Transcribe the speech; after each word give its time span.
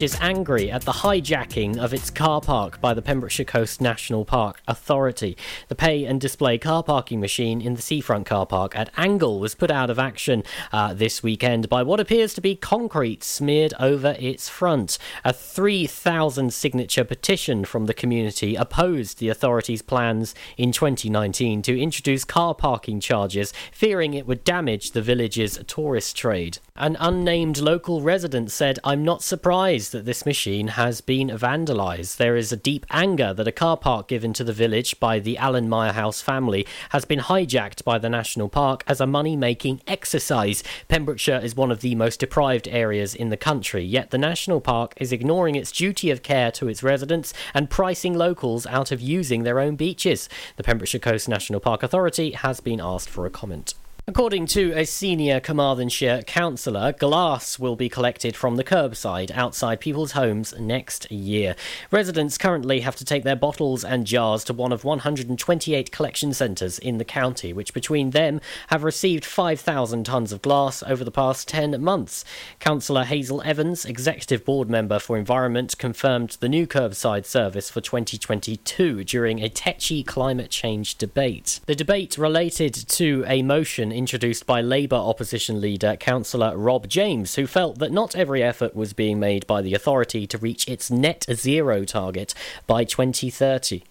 is 0.00 0.16
angry 0.20 0.70
at 0.70 0.82
the 0.82 0.92
hijacking 0.92 1.76
of 1.76 1.92
its 1.92 2.08
car 2.08 2.40
park 2.40 2.80
by 2.80 2.94
the 2.94 3.02
Pembrokeshire 3.02 3.44
Coast 3.44 3.80
National 3.80 4.24
Park 4.24 4.62
Authority. 4.68 5.36
The 5.66 5.74
pay 5.74 6.04
and 6.04 6.20
display 6.20 6.56
car 6.56 6.84
parking 6.84 7.18
machine 7.18 7.60
in 7.60 7.74
the 7.74 7.82
seafront 7.82 8.24
car 8.24 8.46
park 8.46 8.78
at 8.78 8.92
Angle 8.96 9.40
was 9.40 9.56
put 9.56 9.72
out 9.72 9.90
of 9.90 9.98
action 9.98 10.44
uh, 10.70 10.94
this 10.94 11.24
weekend 11.24 11.68
by 11.68 11.82
what 11.82 11.98
appears 11.98 12.32
to 12.34 12.40
be 12.40 12.54
concrete 12.54 13.24
smeared 13.24 13.74
over 13.80 14.14
its 14.20 14.48
front. 14.48 14.98
A 15.24 15.32
3,000 15.32 16.54
signature 16.54 17.02
petition 17.02 17.64
from 17.64 17.86
the 17.86 17.92
community 17.92 18.54
opposed 18.54 19.18
the 19.18 19.30
authority's 19.30 19.82
plans 19.82 20.32
in 20.56 20.70
2019 20.70 21.60
to 21.62 21.76
introduce 21.76 22.22
car 22.22 22.54
parking 22.54 23.00
charges, 23.00 23.52
fearing 23.72 24.14
it 24.14 24.28
would 24.28 24.44
damage 24.44 24.92
the 24.92 25.02
village's 25.02 25.58
tourist 25.66 26.16
trade. 26.16 26.58
An 26.76 26.96
unnamed 27.00 27.58
local 27.58 28.00
resident 28.00 28.52
said, 28.52 28.78
I'm 28.84 29.02
not 29.02 29.24
surprised 29.24 29.87
that 29.90 30.04
this 30.04 30.26
machine 30.26 30.68
has 30.68 31.00
been 31.00 31.28
vandalised. 31.28 32.16
There 32.16 32.36
is 32.36 32.52
a 32.52 32.56
deep 32.56 32.86
anger 32.90 33.32
that 33.34 33.48
a 33.48 33.52
car 33.52 33.76
park 33.76 34.08
given 34.08 34.32
to 34.34 34.44
the 34.44 34.52
village 34.52 34.98
by 35.00 35.18
the 35.18 35.36
Allen 35.38 35.70
House 35.70 36.20
family 36.20 36.66
has 36.90 37.04
been 37.04 37.20
hijacked 37.20 37.84
by 37.84 37.98
the 37.98 38.08
national 38.08 38.48
park 38.48 38.84
as 38.86 39.00
a 39.00 39.06
money 39.06 39.36
making 39.36 39.80
exercise. 39.86 40.62
Pembrokeshire 40.88 41.40
is 41.42 41.56
one 41.56 41.70
of 41.70 41.80
the 41.80 41.94
most 41.94 42.20
deprived 42.20 42.68
areas 42.68 43.14
in 43.14 43.28
the 43.28 43.36
country, 43.36 43.84
yet 43.84 44.10
the 44.10 44.18
national 44.18 44.60
park 44.60 44.94
is 44.96 45.12
ignoring 45.12 45.54
its 45.54 45.72
duty 45.72 46.10
of 46.10 46.22
care 46.22 46.50
to 46.52 46.68
its 46.68 46.82
residents 46.82 47.34
and 47.54 47.70
pricing 47.70 48.14
locals 48.14 48.66
out 48.66 48.92
of 48.92 49.00
using 49.00 49.42
their 49.42 49.60
own 49.60 49.76
beaches. 49.76 50.28
The 50.56 50.62
Pembrokeshire 50.62 51.00
Coast 51.00 51.28
National 51.28 51.60
Park 51.60 51.82
Authority 51.82 52.32
has 52.32 52.60
been 52.60 52.80
asked 52.80 53.08
for 53.08 53.26
a 53.26 53.30
comment. 53.30 53.74
According 54.08 54.46
to 54.46 54.72
a 54.72 54.86
senior 54.86 55.38
Carmarthenshire 55.38 56.22
councillor, 56.22 56.92
glass 56.92 57.58
will 57.58 57.76
be 57.76 57.90
collected 57.90 58.34
from 58.34 58.56
the 58.56 58.64
curbside 58.64 59.30
outside 59.32 59.80
people's 59.80 60.12
homes 60.12 60.54
next 60.58 61.12
year. 61.12 61.54
Residents 61.90 62.38
currently 62.38 62.80
have 62.80 62.96
to 62.96 63.04
take 63.04 63.22
their 63.22 63.36
bottles 63.36 63.84
and 63.84 64.06
jars 64.06 64.44
to 64.44 64.54
one 64.54 64.72
of 64.72 64.82
128 64.82 65.92
collection 65.92 66.32
centres 66.32 66.78
in 66.78 66.96
the 66.96 67.04
county, 67.04 67.52
which 67.52 67.74
between 67.74 68.12
them 68.12 68.40
have 68.68 68.82
received 68.82 69.26
5,000 69.26 70.06
tonnes 70.06 70.32
of 70.32 70.40
glass 70.40 70.82
over 70.84 71.04
the 71.04 71.10
past 71.10 71.46
10 71.46 71.78
months. 71.78 72.24
Councillor 72.60 73.04
Hazel 73.04 73.42
Evans, 73.42 73.84
Executive 73.84 74.42
Board 74.42 74.70
Member 74.70 74.98
for 74.98 75.18
Environment, 75.18 75.76
confirmed 75.76 76.38
the 76.40 76.48
new 76.48 76.66
curbside 76.66 77.26
service 77.26 77.68
for 77.68 77.82
2022 77.82 79.04
during 79.04 79.42
a 79.42 79.50
tetchy 79.50 80.02
climate 80.02 80.50
change 80.50 80.94
debate. 80.94 81.60
The 81.66 81.74
debate 81.74 82.16
related 82.16 82.72
to 82.72 83.22
a 83.26 83.42
motion 83.42 83.97
introduced 83.98 84.46
by 84.46 84.60
Labour 84.60 84.94
opposition 84.96 85.60
leader 85.60 85.96
Councillor 85.96 86.56
Rob 86.56 86.86
James, 86.86 87.34
who 87.34 87.48
felt 87.48 87.80
that 87.80 87.90
not 87.90 88.14
every 88.14 88.44
effort 88.44 88.76
was 88.76 88.92
being 88.92 89.18
made 89.18 89.44
by 89.48 89.60
the 89.60 89.74
authority 89.74 90.24
to 90.28 90.38
reach 90.38 90.68
its 90.68 90.88
net 90.88 91.26
zero 91.32 91.84
target 91.84 92.32
by 92.68 92.84
2030. 92.84 93.82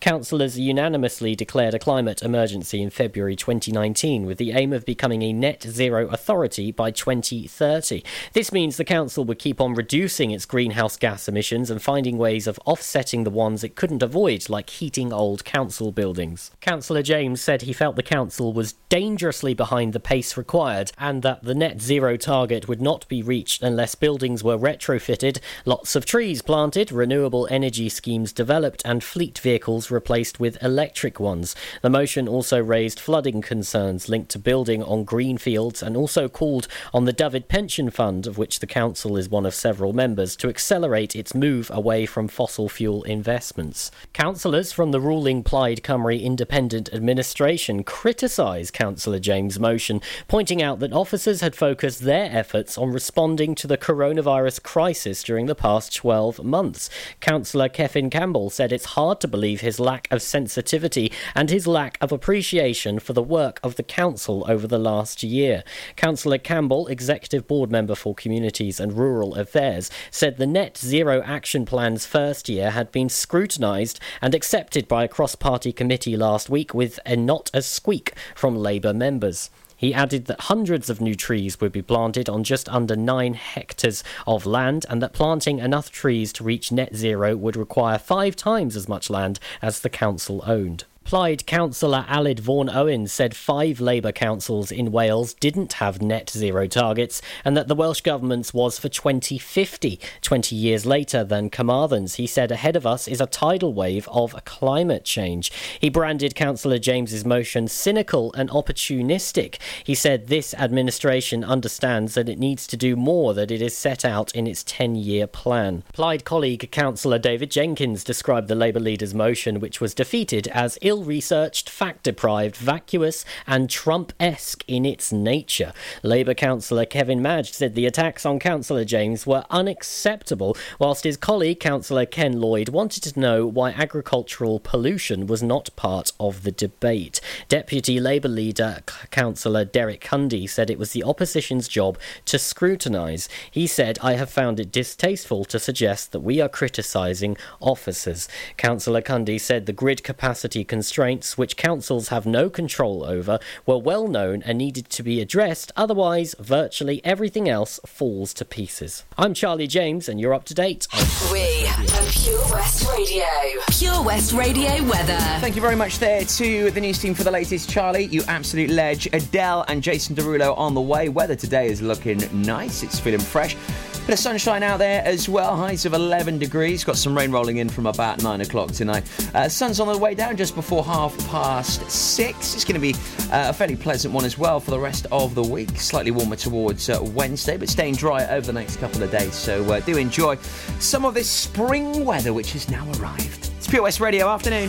Councillors 0.00 0.58
unanimously 0.58 1.34
declared 1.34 1.74
a 1.74 1.78
climate 1.78 2.22
emergency 2.22 2.80
in 2.80 2.90
February 2.90 3.36
2019 3.36 4.26
with 4.26 4.38
the 4.38 4.52
aim 4.52 4.72
of 4.72 4.84
becoming 4.84 5.22
a 5.22 5.32
net 5.32 5.62
zero 5.62 6.08
authority 6.08 6.70
by 6.70 6.90
2030. 6.90 8.02
This 8.32 8.52
means 8.52 8.76
the 8.76 8.84
council 8.84 9.24
would 9.24 9.38
keep 9.38 9.60
on 9.60 9.74
reducing 9.74 10.30
its 10.30 10.46
greenhouse 10.46 10.96
gas 10.96 11.28
emissions 11.28 11.70
and 11.70 11.82
finding 11.82 12.18
ways 12.18 12.46
of 12.46 12.58
offsetting 12.66 13.24
the 13.24 13.30
ones 13.30 13.64
it 13.64 13.74
couldn't 13.74 14.02
avoid, 14.02 14.48
like 14.48 14.70
heating 14.70 15.12
old 15.12 15.44
council 15.44 15.92
buildings. 15.92 16.50
Councillor 16.60 17.02
James 17.02 17.40
said 17.40 17.62
he 17.62 17.72
felt 17.72 17.96
the 17.96 18.02
council 18.02 18.52
was 18.52 18.74
dangerously 18.88 19.54
behind 19.54 19.92
the 19.92 20.00
pace 20.00 20.36
required 20.36 20.92
and 20.98 21.22
that 21.22 21.42
the 21.42 21.54
net 21.54 21.80
zero 21.80 22.16
target 22.16 22.68
would 22.68 22.80
not 22.80 23.06
be 23.08 23.22
reached 23.22 23.62
unless 23.62 23.94
buildings 23.94 24.44
were 24.44 24.58
retrofitted, 24.58 25.40
lots 25.64 25.96
of 25.96 26.06
trees 26.06 26.42
planted, 26.42 26.92
renewable 26.92 27.48
energy 27.50 27.88
schemes 27.88 28.32
developed, 28.32 28.82
and 28.84 29.02
fleet 29.02 29.38
vehicles 29.38 29.63
vehicles 29.64 29.90
replaced 29.90 30.38
with 30.38 30.62
electric 30.62 31.18
ones. 31.18 31.56
The 31.80 31.88
motion 31.88 32.28
also 32.28 32.62
raised 32.62 33.00
flooding 33.00 33.40
concerns 33.40 34.10
linked 34.10 34.30
to 34.32 34.38
building 34.38 34.82
on 34.82 35.04
green 35.04 35.38
fields 35.38 35.82
and 35.82 35.96
also 35.96 36.28
called 36.28 36.68
on 36.92 37.06
the 37.06 37.14
Dyfed 37.14 37.48
Pension 37.48 37.88
Fund, 37.88 38.26
of 38.26 38.36
which 38.36 38.58
the 38.58 38.66
council 38.66 39.16
is 39.16 39.30
one 39.30 39.46
of 39.46 39.54
several 39.54 39.94
members, 39.94 40.36
to 40.36 40.50
accelerate 40.50 41.16
its 41.16 41.34
move 41.34 41.70
away 41.72 42.04
from 42.04 42.28
fossil 42.28 42.68
fuel 42.68 43.04
investments. 43.04 43.90
Councillors 44.12 44.70
from 44.70 44.90
the 44.90 45.00
ruling 45.00 45.42
Plaid 45.42 45.82
Cymru 45.82 46.22
Independent 46.22 46.92
Administration 46.92 47.84
criticised 47.84 48.74
Councillor 48.74 49.18
James' 49.18 49.58
motion, 49.58 50.02
pointing 50.28 50.60
out 50.60 50.78
that 50.80 50.92
officers 50.92 51.40
had 51.40 51.56
focused 51.56 52.00
their 52.00 52.28
efforts 52.30 52.76
on 52.76 52.92
responding 52.92 53.54
to 53.54 53.66
the 53.66 53.78
coronavirus 53.78 54.62
crisis 54.62 55.22
during 55.22 55.46
the 55.46 55.54
past 55.54 55.96
12 55.96 56.44
months. 56.44 56.90
Councillor 57.20 57.70
Kevin 57.70 58.10
Campbell 58.10 58.50
said 58.50 58.70
it's 58.70 58.92
hard 58.96 59.20
to 59.22 59.28
believe 59.28 59.53
his 59.60 59.80
lack 59.80 60.08
of 60.10 60.22
sensitivity 60.22 61.12
and 61.34 61.50
his 61.50 61.66
lack 61.66 61.98
of 62.00 62.12
appreciation 62.12 62.98
for 62.98 63.12
the 63.12 63.22
work 63.22 63.60
of 63.62 63.76
the 63.76 63.82
Council 63.82 64.44
over 64.48 64.66
the 64.66 64.78
last 64.78 65.22
year. 65.22 65.64
Councillor 65.96 66.38
Campbell, 66.38 66.86
Executive 66.88 67.46
Board 67.46 67.70
Member 67.70 67.94
for 67.94 68.14
Communities 68.14 68.80
and 68.80 68.92
Rural 68.92 69.34
Affairs, 69.34 69.90
said 70.10 70.36
the 70.36 70.46
Net 70.46 70.76
Zero 70.76 71.22
Action 71.22 71.64
Plan's 71.64 72.06
first 72.06 72.48
year 72.48 72.70
had 72.70 72.90
been 72.92 73.08
scrutinised 73.08 74.00
and 74.20 74.34
accepted 74.34 74.88
by 74.88 75.04
a 75.04 75.08
cross 75.08 75.34
party 75.34 75.72
committee 75.72 76.16
last 76.16 76.50
week 76.50 76.74
with 76.74 76.98
a 77.06 77.16
not 77.16 77.50
a 77.52 77.62
squeak 77.62 78.14
from 78.34 78.56
Labour 78.56 78.94
members. 78.94 79.50
He 79.76 79.92
added 79.92 80.26
that 80.26 80.42
hundreds 80.42 80.88
of 80.88 81.00
new 81.00 81.14
trees 81.14 81.60
would 81.60 81.72
be 81.72 81.82
planted 81.82 82.28
on 82.28 82.44
just 82.44 82.68
under 82.68 82.96
9 82.96 83.34
hectares 83.34 84.04
of 84.26 84.46
land 84.46 84.86
and 84.88 85.02
that 85.02 85.12
planting 85.12 85.58
enough 85.58 85.90
trees 85.90 86.32
to 86.34 86.44
reach 86.44 86.72
net 86.72 86.94
zero 86.94 87.36
would 87.36 87.56
require 87.56 87.98
five 87.98 88.36
times 88.36 88.76
as 88.76 88.88
much 88.88 89.10
land 89.10 89.40
as 89.60 89.80
the 89.80 89.90
council 89.90 90.42
owned. 90.46 90.84
Plaid 91.04 91.44
councillor 91.44 92.06
Aled 92.08 92.40
Vaughan 92.40 92.70
Owen 92.70 93.06
said 93.06 93.36
five 93.36 93.78
Labour 93.78 94.10
councils 94.10 94.72
in 94.72 94.90
Wales 94.90 95.34
didn't 95.34 95.74
have 95.74 96.00
net 96.00 96.30
zero 96.30 96.66
targets 96.66 97.20
and 97.44 97.54
that 97.54 97.68
the 97.68 97.74
Welsh 97.74 98.00
government's 98.00 98.54
was 98.54 98.78
for 98.78 98.88
2050, 98.88 100.00
20 100.22 100.56
years 100.56 100.86
later 100.86 101.22
than 101.22 101.50
Carmarthen's. 101.50 102.14
He 102.14 102.26
said 102.26 102.50
ahead 102.50 102.74
of 102.74 102.86
us 102.86 103.06
is 103.06 103.20
a 103.20 103.26
tidal 103.26 103.74
wave 103.74 104.08
of 104.08 104.34
climate 104.46 105.04
change. 105.04 105.52
He 105.78 105.90
branded 105.90 106.34
Councillor 106.34 106.78
James's 106.78 107.26
motion 107.26 107.68
cynical 107.68 108.32
and 108.32 108.48
opportunistic. 108.48 109.58
He 109.84 109.94
said 109.94 110.28
this 110.28 110.54
administration 110.54 111.44
understands 111.44 112.14
that 112.14 112.30
it 112.30 112.38
needs 112.38 112.66
to 112.68 112.78
do 112.78 112.96
more 112.96 113.34
than 113.34 113.52
it 113.52 113.60
is 113.60 113.76
set 113.76 114.06
out 114.06 114.34
in 114.34 114.46
its 114.46 114.64
10 114.64 114.94
year 114.96 115.26
plan. 115.26 115.82
Plaid 115.92 116.24
colleague 116.24 116.70
Councillor 116.70 117.18
David 117.18 117.50
Jenkins 117.50 118.04
described 118.04 118.48
the 118.48 118.54
Labour 118.54 118.80
leader's 118.80 119.14
motion, 119.14 119.60
which 119.60 119.82
was 119.82 119.92
defeated, 119.92 120.48
as 120.48 120.78
ill 120.80 120.93
ill 120.94 121.02
researched, 121.02 121.68
fact 121.68 122.04
deprived, 122.04 122.54
vacuous, 122.54 123.24
and 123.48 123.68
Trump 123.68 124.12
esque 124.20 124.62
in 124.68 124.86
its 124.86 125.12
nature. 125.12 125.72
Labour 126.04 126.34
councillor 126.34 126.86
Kevin 126.86 127.20
Madge 127.20 127.52
said 127.52 127.74
the 127.74 127.86
attacks 127.86 128.24
on 128.24 128.38
Councillor 128.38 128.84
James 128.84 129.26
were 129.26 129.44
unacceptable, 129.50 130.56
whilst 130.78 131.02
his 131.02 131.16
colleague, 131.16 131.58
Councillor 131.58 132.06
Ken 132.06 132.40
Lloyd, 132.40 132.68
wanted 132.68 133.02
to 133.02 133.18
know 133.18 133.44
why 133.44 133.70
agricultural 133.70 134.60
pollution 134.60 135.26
was 135.26 135.42
not 135.42 135.74
part 135.74 136.12
of 136.20 136.44
the 136.44 136.52
debate. 136.52 137.20
Deputy 137.48 137.98
Labour 137.98 138.28
leader, 138.28 138.78
Councillor 139.10 139.64
Derek 139.64 140.00
Cundy, 140.00 140.48
said 140.48 140.70
it 140.70 140.78
was 140.78 140.92
the 140.92 141.02
opposition's 141.02 141.66
job 141.66 141.98
to 142.26 142.38
scrutinise. 142.38 143.28
He 143.50 143.66
said, 143.66 143.98
I 144.00 144.12
have 144.12 144.30
found 144.30 144.60
it 144.60 144.70
distasteful 144.70 145.44
to 145.46 145.58
suggest 145.58 146.12
that 146.12 146.20
we 146.20 146.40
are 146.40 146.48
criticising 146.48 147.36
officers. 147.60 148.28
Councillor 148.56 149.02
Cundy 149.02 149.40
said 149.40 149.66
the 149.66 149.72
grid 149.72 150.04
capacity 150.04 150.62
constraints, 150.84 151.38
which 151.38 151.56
councils 151.56 152.08
have 152.08 152.26
no 152.26 152.50
control 152.50 153.04
over, 153.04 153.38
were 153.64 153.78
well 153.78 154.06
known 154.06 154.42
and 154.42 154.58
needed 154.58 154.86
to 154.90 155.02
be 155.02 155.18
addressed, 155.18 155.72
otherwise, 155.76 156.34
virtually 156.38 157.00
everything 157.02 157.48
else 157.48 157.80
falls 157.86 158.34
to 158.34 158.44
pieces. 158.44 159.02
I'm 159.16 159.32
Charlie 159.32 159.66
James, 159.66 160.10
and 160.10 160.20
you're 160.20 160.34
up 160.34 160.44
to 160.44 160.52
date. 160.52 160.86
We 161.32 161.66
are 161.66 161.84
Pure 162.12 162.44
West 162.52 162.86
Radio. 162.90 163.24
Pure 163.70 164.02
West 164.02 164.34
Radio 164.34 164.84
weather. 164.84 165.18
Thank 165.40 165.56
you 165.56 165.62
very 165.62 165.74
much 165.74 165.98
there 166.00 166.22
to 166.22 166.70
the 166.70 166.80
news 166.82 166.98
team 166.98 167.14
for 167.14 167.24
the 167.24 167.30
latest, 167.30 167.70
Charlie. 167.70 168.04
You 168.04 168.22
absolute 168.28 168.68
ledge. 168.68 169.08
Adele 169.14 169.64
and 169.68 169.82
Jason 169.82 170.14
Derulo 170.14 170.54
on 170.58 170.74
the 170.74 170.82
way. 170.82 171.08
Weather 171.08 171.34
today 171.34 171.68
is 171.68 171.80
looking 171.80 172.20
nice, 172.42 172.82
it's 172.82 173.00
feeling 173.00 173.20
fresh. 173.20 173.56
Bit 174.06 174.12
of 174.12 174.18
sunshine 174.18 174.62
out 174.62 174.80
there 174.80 175.02
as 175.06 175.30
well. 175.30 175.56
Highs 175.56 175.86
of 175.86 175.94
11 175.94 176.38
degrees. 176.38 176.84
Got 176.84 176.98
some 176.98 177.16
rain 177.16 177.30
rolling 177.30 177.56
in 177.56 177.70
from 177.70 177.86
about 177.86 178.22
9 178.22 178.42
o'clock 178.42 178.70
tonight. 178.70 179.02
Uh, 179.34 179.48
sun's 179.48 179.80
on 179.80 179.90
the 179.90 179.96
way 179.96 180.14
down 180.14 180.36
just 180.36 180.54
before 180.54 180.84
half 180.84 181.16
past 181.30 181.90
6. 181.90 182.54
It's 182.54 182.66
going 182.66 182.74
to 182.74 182.80
be 182.80 182.92
uh, 183.32 183.48
a 183.48 183.52
fairly 183.54 183.76
pleasant 183.76 184.12
one 184.12 184.26
as 184.26 184.36
well 184.36 184.60
for 184.60 184.72
the 184.72 184.78
rest 184.78 185.06
of 185.10 185.34
the 185.34 185.42
week. 185.42 185.80
Slightly 185.80 186.10
warmer 186.10 186.36
towards 186.36 186.90
uh, 186.90 186.98
Wednesday, 187.14 187.56
but 187.56 187.70
staying 187.70 187.94
dry 187.94 188.26
over 188.26 188.46
the 188.46 188.52
next 188.52 188.76
couple 188.76 189.02
of 189.02 189.10
days. 189.10 189.32
So 189.32 189.64
uh, 189.72 189.80
do 189.80 189.96
enjoy 189.96 190.36
some 190.80 191.06
of 191.06 191.14
this 191.14 191.30
spring 191.30 192.04
weather 192.04 192.34
which 192.34 192.52
has 192.52 192.68
now 192.68 192.86
arrived. 192.98 193.52
It's 193.56 193.66
Pure 193.66 193.84
West 193.84 194.00
Radio 194.00 194.28
afternoon. 194.28 194.68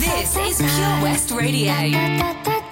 This 0.00 0.36
is 0.36 0.56
Pure 0.58 1.02
West 1.02 1.30
Radio. 1.30 2.71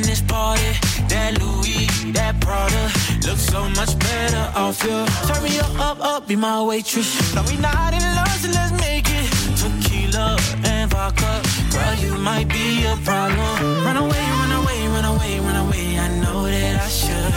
In 0.00 0.06
this 0.08 0.22
party. 0.22 0.72
That 1.08 1.38
Louis, 1.40 1.86
that 2.12 2.40
Prada, 2.40 2.84
looks 3.26 3.44
so 3.54 3.68
much 3.78 3.92
better 3.98 4.44
off 4.54 4.82
you. 4.84 4.98
Turn 5.28 5.42
me 5.42 5.58
up, 5.58 5.74
up, 5.78 5.98
up, 6.00 6.28
be 6.28 6.36
my 6.36 6.62
waitress. 6.62 7.34
No, 7.34 7.42
we 7.48 7.56
not 7.56 7.92
in 7.92 8.04
love, 8.18 8.36
so 8.42 8.48
let's 8.50 8.72
make 8.80 9.06
it. 9.08 9.28
Tequila 9.60 10.38
and 10.64 10.90
vodka, 10.90 11.32
girl, 11.72 11.94
you 12.04 12.14
might 12.18 12.48
be 12.48 12.84
a 12.86 12.96
problem. 13.08 13.54
Run 13.86 13.96
away, 13.96 14.24
run 14.40 14.52
away, 14.60 14.80
run 14.94 15.06
away, 15.14 15.32
run 15.40 15.58
away. 15.64 15.98
I 15.98 16.08
know 16.22 16.44
that 16.44 16.76
I 16.86 16.88
should, 17.00 17.32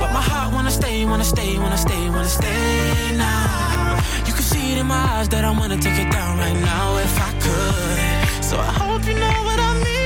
but 0.00 0.10
my 0.12 0.24
heart 0.30 0.52
wanna 0.54 0.70
stay, 0.70 1.04
wanna 1.04 1.24
stay, 1.24 1.58
wanna 1.58 1.76
stay, 1.76 2.02
wanna 2.10 2.34
stay 2.40 3.16
now. 3.16 3.98
You 4.26 4.32
can 4.32 4.46
see 4.52 4.72
it 4.72 4.78
in 4.78 4.86
my 4.86 5.02
eyes 5.14 5.28
that 5.30 5.44
I 5.44 5.50
wanna 5.50 5.78
take 5.78 5.98
it 6.04 6.10
down 6.10 6.38
right 6.38 6.58
now 6.72 6.96
if 7.06 7.14
I 7.28 7.30
could. 7.44 8.44
So 8.44 8.56
I 8.58 8.72
hope 8.82 9.04
you 9.06 9.14
know 9.14 9.38
what 9.48 9.58
I 9.58 9.72
mean 9.84 10.01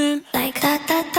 Like 0.00 0.60
da 0.62 0.78
da 0.88 1.09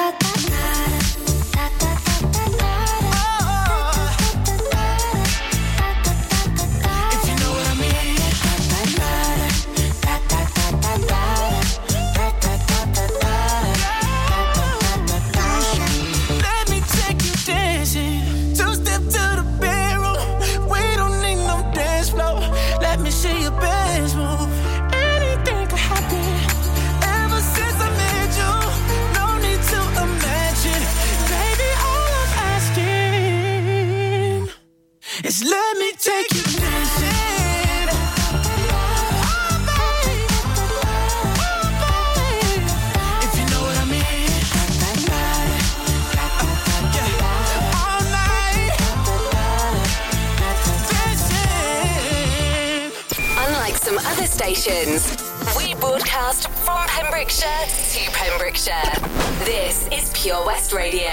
Radio. 60.73 61.10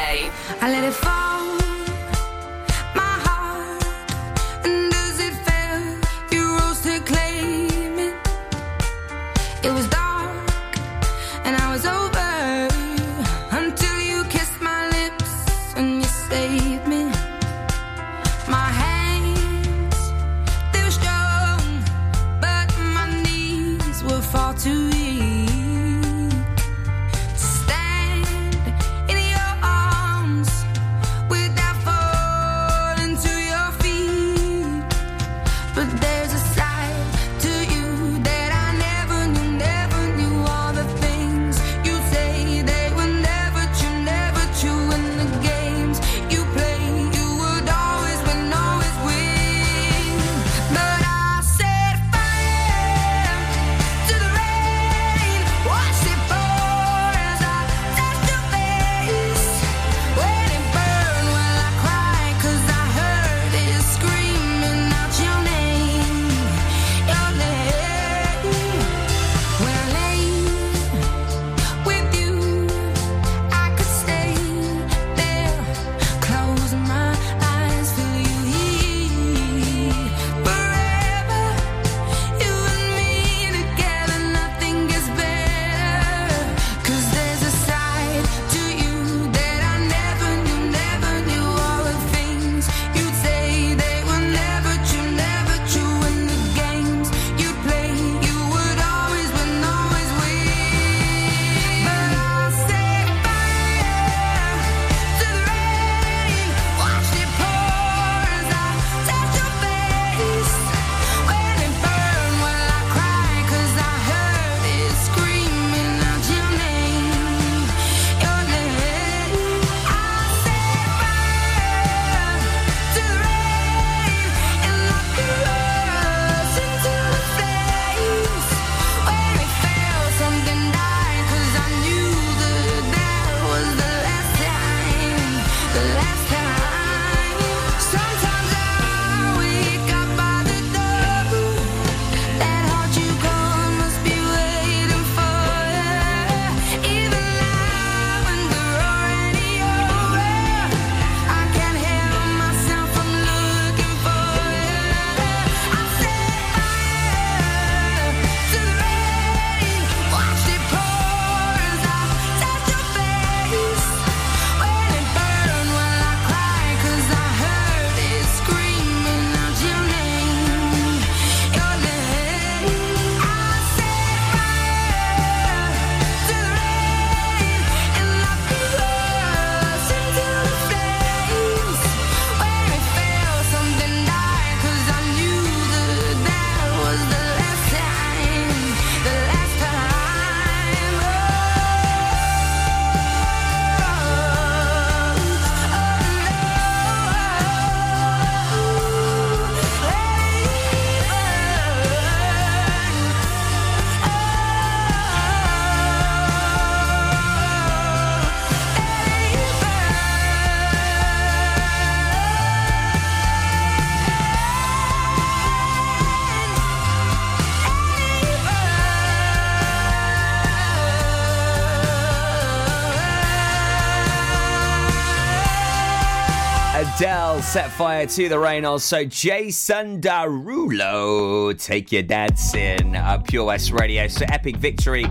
Fire 227.78 228.06
to 228.06 228.28
the 228.28 228.36
rain. 228.36 228.64
Also, 228.64 229.04
Jason 229.04 230.00
Derulo, 230.00 231.56
take 231.56 231.92
your 231.92 232.02
dancing. 232.02 232.96
Uh, 232.96 233.18
Pure 233.18 233.44
West 233.44 233.70
Radio. 233.70 234.08
So 234.08 234.24
epic 234.30 234.56
victory 234.56 235.06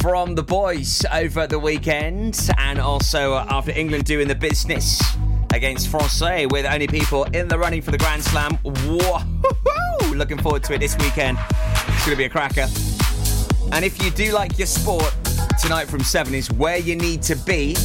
from 0.00 0.34
the 0.34 0.42
boys 0.42 1.04
over 1.12 1.46
the 1.46 1.58
weekend, 1.58 2.48
and 2.56 2.78
also 2.78 3.34
after 3.34 3.72
England 3.72 4.06
doing 4.06 4.28
the 4.28 4.34
business 4.34 4.98
against 5.52 5.88
Francais 5.88 6.46
with 6.46 6.64
only 6.64 6.86
people 6.86 7.24
in 7.24 7.48
the 7.48 7.58
running 7.58 7.82
for 7.82 7.90
the 7.90 7.98
Grand 7.98 8.24
Slam. 8.24 8.58
Looking 10.16 10.38
forward 10.38 10.64
to 10.64 10.72
it 10.72 10.78
this 10.78 10.96
weekend. 11.00 11.36
It's 11.88 12.06
going 12.06 12.12
to 12.12 12.16
be 12.16 12.24
a 12.24 12.30
cracker. 12.30 12.66
And 13.72 13.84
if 13.84 14.02
you 14.02 14.10
do 14.10 14.32
like 14.32 14.56
your 14.56 14.66
sport, 14.66 15.14
tonight 15.60 15.86
from 15.86 16.00
7 16.00 16.34
is 16.34 16.50
where 16.52 16.78
you 16.78 16.96
need 16.96 17.20
to 17.24 17.36
be 17.36 17.76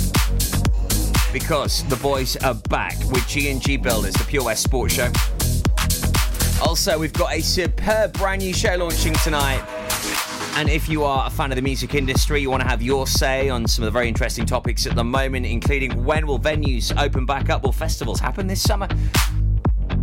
because 1.36 1.84
the 1.90 1.98
boys 1.98 2.38
are 2.38 2.54
back 2.70 2.98
with 3.12 3.28
G&G 3.28 3.76
Builders, 3.76 4.14
the 4.14 4.24
Pure 4.24 4.46
West 4.46 4.64
Sports 4.64 4.94
Show. 4.94 5.12
Also, 6.66 6.98
we've 6.98 7.12
got 7.12 7.34
a 7.34 7.42
superb 7.42 8.14
brand 8.14 8.42
new 8.42 8.54
show 8.54 8.74
launching 8.78 9.14
tonight. 9.16 9.62
And 10.56 10.70
if 10.70 10.88
you 10.88 11.04
are 11.04 11.28
a 11.28 11.30
fan 11.30 11.52
of 11.52 11.58
the 11.58 11.62
music 11.62 11.94
industry, 11.94 12.40
you 12.40 12.50
want 12.50 12.64
to 12.64 12.70
have 12.70 12.82
your 12.82 13.06
say 13.06 13.50
on 13.50 13.68
some 13.68 13.84
of 13.84 13.88
the 13.88 13.92
very 13.92 14.08
interesting 14.08 14.46
topics 14.46 14.88
at 14.88 14.96
the 14.96 15.04
moment, 15.04 15.46
including 15.46 16.06
when 16.06 16.26
will 16.26 16.40
venues 16.40 16.98
open 16.98 17.26
back 17.26 17.50
up? 17.50 17.64
Will 17.64 17.74
festivals 17.74 18.22
happen 18.22 18.48
this 18.48 18.62
summer? 18.62 18.88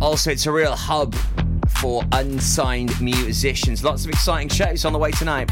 Also, 0.01 0.29
it's 0.29 0.45
a 0.45 0.51
real 0.51 0.75
hub 0.75 1.15
for 1.67 2.03
unsigned 2.11 3.01
musicians. 3.01 3.83
Lots 3.83 4.03
of 4.03 4.11
exciting 4.11 4.49
shows 4.49 4.85
on 4.85 4.93
the 4.93 4.99
way 4.99 5.09
tonight. 5.09 5.51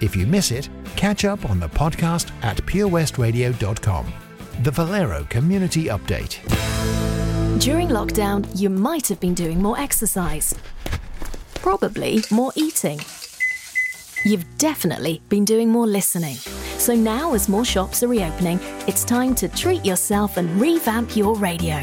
If 0.00 0.14
you 0.14 0.26
miss 0.26 0.50
it, 0.50 0.68
catch 0.96 1.24
up 1.24 1.48
on 1.48 1.58
the 1.58 1.68
podcast 1.68 2.30
at 2.42 2.56
purewestradio.com. 2.58 4.12
The 4.62 4.70
Valero 4.70 5.24
Community 5.24 5.84
Update. 5.84 6.38
During 7.60 7.88
lockdown, 7.88 8.48
you 8.58 8.70
might 8.70 9.08
have 9.08 9.20
been 9.20 9.34
doing 9.34 9.60
more 9.60 9.78
exercise. 9.78 10.54
Probably 11.56 12.22
more 12.30 12.52
eating. 12.54 13.00
You've 14.24 14.46
definitely 14.58 15.20
been 15.28 15.44
doing 15.44 15.68
more 15.68 15.86
listening. 15.86 16.36
So 16.78 16.94
now, 16.94 17.34
as 17.34 17.48
more 17.48 17.64
shops 17.64 18.02
are 18.02 18.08
reopening, 18.08 18.60
it's 18.86 19.04
time 19.04 19.34
to 19.36 19.48
treat 19.48 19.84
yourself 19.84 20.36
and 20.36 20.60
revamp 20.60 21.16
your 21.16 21.34
radio. 21.36 21.82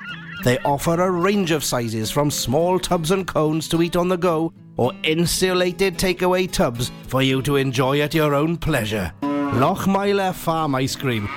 They 0.43 0.57
offer 0.59 0.99
a 0.99 1.11
range 1.11 1.51
of 1.51 1.63
sizes 1.63 2.09
from 2.09 2.31
small 2.31 2.79
tubs 2.79 3.11
and 3.11 3.27
cones 3.27 3.67
to 3.69 3.81
eat 3.83 3.95
on 3.95 4.07
the 4.07 4.17
go 4.17 4.51
or 4.75 4.91
insulated 5.03 5.97
takeaway 5.97 6.51
tubs 6.51 6.91
for 7.07 7.21
you 7.21 7.41
to 7.43 7.57
enjoy 7.57 8.01
at 8.01 8.15
your 8.15 8.33
own 8.33 8.57
pleasure. 8.57 9.13
Lochmeyler 9.21 10.33
Farm 10.33 10.73
Ice 10.75 10.95
Cream. 10.95 11.27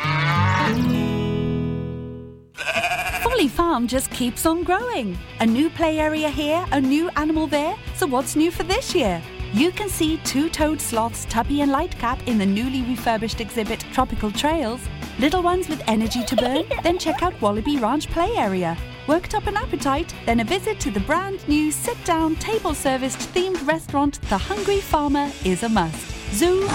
Folly 3.22 3.48
Farm 3.48 3.86
just 3.86 4.10
keeps 4.10 4.46
on 4.46 4.62
growing. 4.62 5.18
A 5.40 5.46
new 5.46 5.68
play 5.68 5.98
area 5.98 6.30
here, 6.30 6.64
a 6.72 6.80
new 6.80 7.10
animal 7.16 7.46
there. 7.46 7.76
So 7.96 8.06
what's 8.06 8.36
new 8.36 8.50
for 8.50 8.62
this 8.62 8.94
year? 8.94 9.20
You 9.52 9.70
can 9.70 9.88
see 9.88 10.16
two-toed 10.24 10.80
sloths 10.80 11.26
Tubby 11.26 11.60
and 11.60 11.70
Lightcap 11.70 12.26
in 12.26 12.38
the 12.38 12.46
newly 12.46 12.82
refurbished 12.82 13.40
exhibit 13.40 13.80
Tropical 13.92 14.30
Trails. 14.32 14.80
Little 15.18 15.42
ones 15.42 15.68
with 15.68 15.82
energy 15.86 16.24
to 16.24 16.36
burn? 16.36 16.64
then 16.82 16.98
check 16.98 17.22
out 17.22 17.38
Wallaby 17.42 17.76
Ranch 17.76 18.08
play 18.08 18.32
area. 18.36 18.78
Worked 19.06 19.34
up 19.34 19.46
an 19.46 19.56
appetite? 19.56 20.14
Then 20.24 20.40
a 20.40 20.44
visit 20.44 20.80
to 20.80 20.90
the 20.90 21.00
brand 21.00 21.46
new 21.46 21.70
sit-down, 21.70 22.36
table-serviced 22.36 23.18
themed 23.34 23.66
restaurant 23.66 24.18
The 24.30 24.38
Hungry 24.38 24.80
Farmer 24.80 25.30
is 25.44 25.62
a 25.62 25.68
must. 25.68 26.10
Zoo, 26.32 26.66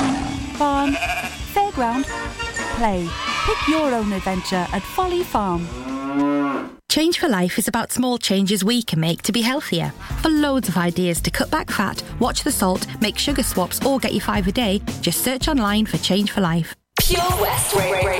farm, 0.54 0.94
fairground, 1.54 2.06
play. 2.78 3.10
Pick 3.46 3.68
your 3.68 3.96
own 3.96 4.14
adventure 4.14 4.68
at 4.72 4.84
Folly 4.84 5.24
Farm. 5.24 5.68
Change 6.88 7.20
for 7.20 7.28
Life 7.28 7.58
is 7.58 7.68
about 7.68 7.92
small 7.92 8.20
changes 8.20 8.64
we 8.64 8.84
can 8.84 9.00
make 9.00 9.24
to 9.24 9.32
be 9.32 9.42
healthier. 9.42 9.92
For 10.22 10.30
loads 10.30 10.70
of 10.70 10.78
ideas 10.78 11.22
to 11.22 11.32
cut 11.32 11.50
back 11.50 11.72
fat, 11.72 12.04
watch 12.20 12.44
the 12.44 12.52
salt, 12.52 12.86
make 13.02 13.18
sugar 13.18 13.44
swaps, 13.44 13.84
or 13.84 14.00
get 14.00 14.14
your 14.14 14.22
five 14.22 14.48
a 14.48 14.52
day, 14.52 14.82
just 15.02 15.24
search 15.24 15.48
online 15.48 15.88
for 15.88 15.98
Change 15.98 16.32
for 16.32 16.42
Life. 16.42 16.76
Pure 17.00 17.42
West 17.42 17.76
Radio. 17.76 18.20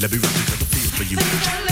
Let 0.00 0.12
me 0.12 0.16
rock 0.16 0.32
cause 0.32 0.62
I 0.62 0.64
feel 0.64 0.90
for 0.96 1.02
you. 1.64 1.69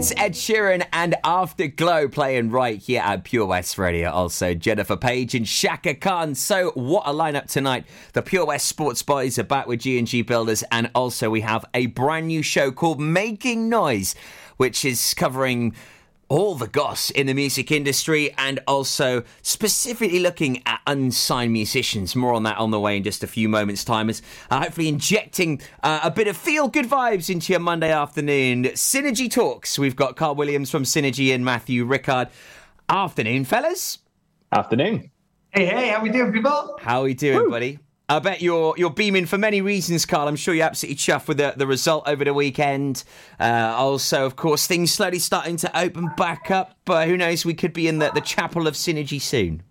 It's 0.00 0.14
Ed 0.16 0.32
Sheeran 0.32 0.86
and 0.94 1.14
Afterglow 1.24 2.08
playing 2.08 2.48
right 2.52 2.78
here 2.78 3.02
at 3.04 3.22
Pure 3.22 3.44
West 3.44 3.76
Radio. 3.76 4.10
Also, 4.10 4.54
Jennifer 4.54 4.96
Paige 4.96 5.34
and 5.34 5.44
Chaka 5.44 5.94
Khan. 5.94 6.34
So, 6.34 6.70
what 6.70 7.06
a 7.06 7.12
lineup 7.12 7.50
tonight. 7.50 7.84
The 8.14 8.22
Pure 8.22 8.46
West 8.46 8.66
Sports 8.66 9.02
Boys 9.02 9.38
are 9.38 9.42
back 9.44 9.66
with 9.66 9.80
G&G 9.80 10.22
Builders. 10.22 10.64
And 10.72 10.90
also, 10.94 11.28
we 11.28 11.42
have 11.42 11.66
a 11.74 11.84
brand 11.84 12.28
new 12.28 12.42
show 12.42 12.72
called 12.72 12.98
Making 12.98 13.68
Noise, 13.68 14.14
which 14.56 14.86
is 14.86 15.12
covering 15.12 15.74
all 16.30 16.54
the 16.54 16.68
goss 16.68 17.10
in 17.10 17.26
the 17.26 17.34
music 17.34 17.70
industry 17.72 18.32
and 18.38 18.60
also 18.66 19.24
specifically 19.42 20.20
looking 20.20 20.62
at 20.64 20.80
unsigned 20.86 21.52
musicians. 21.52 22.14
More 22.16 22.32
on 22.32 22.44
that 22.44 22.56
on 22.56 22.70
the 22.70 22.80
way 22.80 22.96
in 22.96 23.02
just 23.02 23.22
a 23.24 23.26
few 23.26 23.48
moments' 23.48 23.84
time. 23.84 24.08
As 24.08 24.22
uh, 24.50 24.60
hopefully 24.62 24.88
injecting 24.88 25.60
uh, 25.82 26.00
a 26.04 26.10
bit 26.10 26.28
of 26.28 26.36
feel 26.36 26.68
good 26.68 26.86
vibes 26.86 27.28
into 27.28 27.52
your 27.52 27.60
Monday 27.60 27.90
afternoon. 27.90 28.64
Synergy 28.64 29.30
Talks. 29.30 29.78
We've 29.78 29.96
got 29.96 30.16
Carl 30.16 30.36
Williams 30.36 30.70
from 30.70 30.84
Synergy 30.84 31.34
and 31.34 31.44
Matthew 31.44 31.84
Rickard. 31.84 32.28
Afternoon, 32.88 33.44
fellas. 33.44 33.98
Afternoon. 34.52 35.10
Hey, 35.50 35.66
hey, 35.66 35.88
how 35.88 36.00
we 36.00 36.10
doing, 36.10 36.32
people? 36.32 36.78
How 36.80 37.00
are 37.00 37.04
we 37.04 37.14
doing, 37.14 37.50
buddy? 37.50 37.80
I 38.10 38.18
bet 38.18 38.42
you're 38.42 38.74
you're 38.76 38.90
beaming 38.90 39.26
for 39.26 39.38
many 39.38 39.60
reasons, 39.60 40.04
Carl. 40.04 40.26
I'm 40.26 40.34
sure 40.34 40.52
you're 40.52 40.66
absolutely 40.66 40.96
chuffed 40.96 41.28
with 41.28 41.36
the, 41.36 41.54
the 41.56 41.66
result 41.66 42.08
over 42.08 42.24
the 42.24 42.34
weekend. 42.34 43.04
Uh, 43.38 43.72
also, 43.76 44.26
of 44.26 44.34
course, 44.34 44.66
things 44.66 44.90
slowly 44.92 45.20
starting 45.20 45.56
to 45.58 45.78
open 45.78 46.10
back 46.16 46.50
up. 46.50 46.76
But 46.84 47.06
who 47.06 47.16
knows? 47.16 47.44
We 47.44 47.54
could 47.54 47.72
be 47.72 47.86
in 47.86 48.00
the, 48.00 48.10
the 48.12 48.20
chapel 48.20 48.66
of 48.66 48.74
synergy 48.74 49.20
soon. 49.20 49.62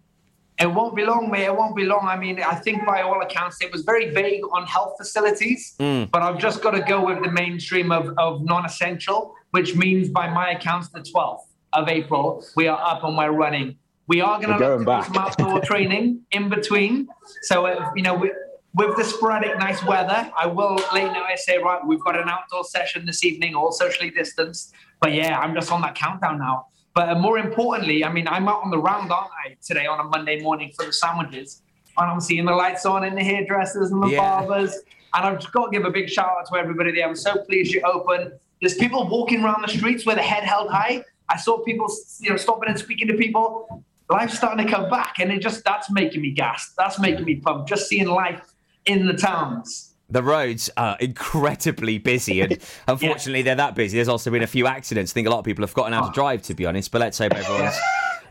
It 0.57 0.67
won't 0.71 0.95
be 0.95 1.03
long, 1.05 1.29
mate. 1.29 1.45
It 1.45 1.55
won't 1.55 1.75
be 1.75 1.83
long. 1.83 2.05
I 2.07 2.17
mean, 2.17 2.41
I 2.41 2.55
think 2.55 2.85
by 2.85 3.01
all 3.01 3.21
accounts, 3.21 3.61
it 3.61 3.71
was 3.73 3.81
very 3.83 4.09
vague 4.13 4.43
on 4.53 4.65
health 4.65 4.95
facilities, 4.97 5.75
Mm. 5.79 6.09
but 6.11 6.21
I've 6.21 6.37
just 6.37 6.61
got 6.61 6.71
to 6.71 6.81
go 6.81 7.05
with 7.05 7.21
the 7.23 7.31
mainstream 7.31 7.91
of, 7.91 8.13
of 8.17 8.43
non 8.43 8.65
essential, 8.65 9.35
which 9.51 9.75
means 9.75 10.09
by 10.09 10.29
my 10.29 10.51
accounts, 10.51 10.87
the 10.89 10.99
12th 11.01 11.43
of 11.73 11.87
April, 11.89 12.43
we 12.55 12.67
are 12.67 12.79
up 12.81 13.03
and 13.03 13.17
we're 13.17 13.31
running. 13.31 13.77
We 14.09 14.21
are 14.21 14.41
going 14.41 14.51
to 14.53 14.59
going 14.59 14.79
look 14.79 14.87
back. 14.87 15.09
at 15.09 15.13
some 15.13 15.23
outdoor 15.23 15.61
training 15.61 16.21
in 16.31 16.49
between. 16.49 17.07
So, 17.43 17.67
uh, 17.67 17.91
you 17.95 18.01
know, 18.01 18.15
with, 18.15 18.33
with 18.73 18.97
the 18.97 19.03
sporadic 19.03 19.57
nice 19.59 19.83
weather, 19.85 20.31
I 20.35 20.47
will 20.47 20.77
late 20.93 21.11
notice 21.13 21.45
say, 21.45 21.59
right, 21.59 21.79
we've 21.85 21.99
got 21.99 22.17
an 22.19 22.27
outdoor 22.27 22.63
session 22.63 23.05
this 23.05 23.23
evening, 23.23 23.53
all 23.53 23.71
socially 23.71 24.09
distanced. 24.09 24.73
But 24.99 25.13
yeah, 25.13 25.39
I'm 25.39 25.53
just 25.53 25.71
on 25.71 25.81
that 25.83 25.93
countdown 25.93 26.39
now. 26.39 26.65
But 26.95 27.09
uh, 27.09 27.19
more 27.19 27.37
importantly, 27.37 28.03
I 28.03 28.11
mean, 28.11 28.27
I'm 28.27 28.47
out 28.47 28.63
on 28.63 28.71
the 28.71 28.79
round, 28.79 29.11
aren't 29.11 29.29
I, 29.45 29.55
today 29.63 29.85
on 29.85 29.99
a 29.99 30.03
Monday 30.03 30.41
morning 30.41 30.71
for 30.75 30.87
the 30.87 30.91
sandwiches. 30.91 31.61
And 31.95 32.09
I'm 32.09 32.19
seeing 32.19 32.45
the 32.45 32.55
lights 32.55 32.87
on 32.87 33.03
in 33.03 33.13
the 33.13 33.23
hairdressers 33.23 33.91
and 33.91 34.01
the 34.01 34.07
Yeah. 34.07 34.17
barbers. 34.17 34.73
And 35.13 35.23
I've 35.25 35.39
just 35.39 35.53
got 35.53 35.65
to 35.65 35.71
give 35.71 35.85
a 35.85 35.91
big 35.91 36.09
shout 36.09 36.31
out 36.39 36.47
to 36.51 36.57
everybody 36.57 36.91
there. 36.93 37.07
I'm 37.07 37.15
so 37.15 37.43
pleased 37.43 37.73
you're 37.73 37.85
open. 37.85 38.31
There's 38.59 38.75
people 38.75 39.07
walking 39.07 39.43
around 39.43 39.61
the 39.61 39.71
streets 39.71 40.03
with 40.03 40.17
a 40.17 40.21
head 40.23 40.43
held 40.43 40.71
high. 40.71 41.03
I 41.29 41.37
saw 41.37 41.59
people, 41.59 41.87
you 42.21 42.31
know, 42.31 42.37
stopping 42.37 42.69
and 42.69 42.79
speaking 42.79 43.07
to 43.07 43.13
people. 43.13 43.83
Life's 44.09 44.37
starting 44.37 44.65
to 44.65 44.71
come 44.71 44.89
back, 44.89 45.19
and 45.19 45.31
it 45.31 45.39
just 45.39 45.63
that's 45.63 45.91
making 45.91 46.21
me 46.21 46.31
gassed. 46.31 46.75
That's 46.75 46.99
making 46.99 47.25
me 47.25 47.35
pumped. 47.35 47.69
Just 47.69 47.87
seeing 47.87 48.07
life 48.07 48.53
in 48.85 49.05
the 49.05 49.13
towns. 49.13 49.93
The 50.09 50.23
roads 50.23 50.71
are 50.75 50.97
incredibly 50.99 51.99
busy, 51.99 52.41
and 52.41 52.57
unfortunately, 52.87 53.43
they're 53.43 53.55
that 53.55 53.75
busy. 53.75 53.97
There's 53.97 54.07
also 54.07 54.31
been 54.31 54.41
a 54.41 54.47
few 54.47 54.65
accidents. 54.65 55.11
I 55.11 55.13
think 55.13 55.27
a 55.27 55.29
lot 55.29 55.39
of 55.39 55.45
people 55.45 55.61
have 55.61 55.69
forgotten 55.69 55.93
how 55.93 56.01
to 56.01 56.09
oh. 56.09 56.13
drive, 56.13 56.41
to 56.43 56.55
be 56.55 56.65
honest. 56.65 56.91
But 56.91 57.01
let's 57.01 57.19
hope 57.19 57.33
everyone's 57.35 57.75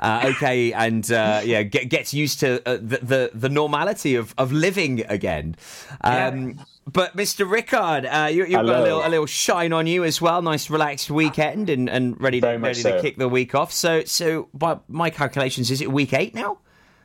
uh, 0.00 0.32
okay, 0.34 0.72
and 0.72 1.10
uh, 1.10 1.40
yeah, 1.44 1.62
get, 1.62 1.88
gets 1.88 2.14
used 2.14 2.40
to 2.40 2.66
uh, 2.68 2.76
the, 2.76 2.98
the 3.02 3.30
the 3.34 3.48
normality 3.48 4.14
of, 4.14 4.34
of 4.38 4.52
living 4.52 5.04
again. 5.08 5.56
Um, 6.02 6.60
But 6.90 7.14
Mr. 7.14 7.50
Rickard, 7.50 8.06
uh, 8.06 8.28
you, 8.30 8.44
you've 8.44 8.52
got 8.52 8.64
a 8.64 8.82
little, 8.82 9.06
a 9.06 9.10
little 9.10 9.26
shine 9.26 9.74
on 9.74 9.86
you 9.86 10.04
as 10.04 10.22
well. 10.22 10.40
Nice, 10.40 10.70
relaxed 10.70 11.10
weekend, 11.10 11.68
and, 11.68 11.88
and 11.90 12.18
ready 12.18 12.40
to, 12.40 12.46
Very 12.46 12.58
much 12.58 12.82
ready 12.82 12.96
to 12.96 13.02
kick 13.02 13.18
the 13.18 13.28
week 13.28 13.54
off. 13.54 13.72
So, 13.72 14.04
so 14.04 14.48
by 14.54 14.78
my 14.88 15.10
calculations, 15.10 15.70
is 15.70 15.82
it 15.82 15.92
week 15.92 16.14
eight 16.14 16.34
now? 16.34 16.58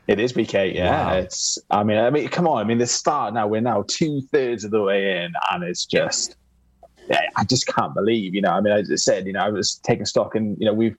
It 0.07 0.19
is 0.19 0.35
week 0.35 0.55
eight, 0.55 0.75
yeah. 0.75 1.07
Wow. 1.07 1.17
It's. 1.17 1.57
I 1.69 1.83
mean, 1.83 1.97
I 1.97 2.09
mean, 2.09 2.29
come 2.29 2.47
on. 2.47 2.59
I 2.59 2.63
mean, 2.63 2.77
the 2.77 2.87
start 2.87 3.33
now. 3.33 3.45
We're 3.45 3.59
now 3.61 3.83
two 3.87 4.21
thirds 4.31 4.63
of 4.63 4.71
the 4.71 4.81
way 4.81 5.17
in, 5.17 5.33
and 5.51 5.63
it's 5.63 5.85
just. 5.85 6.37
Yeah, 7.09 7.21
I 7.35 7.43
just 7.43 7.67
can't 7.67 7.93
believe. 7.93 8.33
You 8.33 8.41
know, 8.41 8.51
I 8.51 8.61
mean, 8.61 8.71
as 8.71 8.89
I 8.89 8.95
said, 8.95 9.27
you 9.27 9.33
know, 9.33 9.41
I 9.41 9.49
was 9.49 9.75
taking 9.83 10.05
stock, 10.05 10.35
and 10.35 10.57
you 10.59 10.65
know, 10.65 10.73
we've 10.73 10.95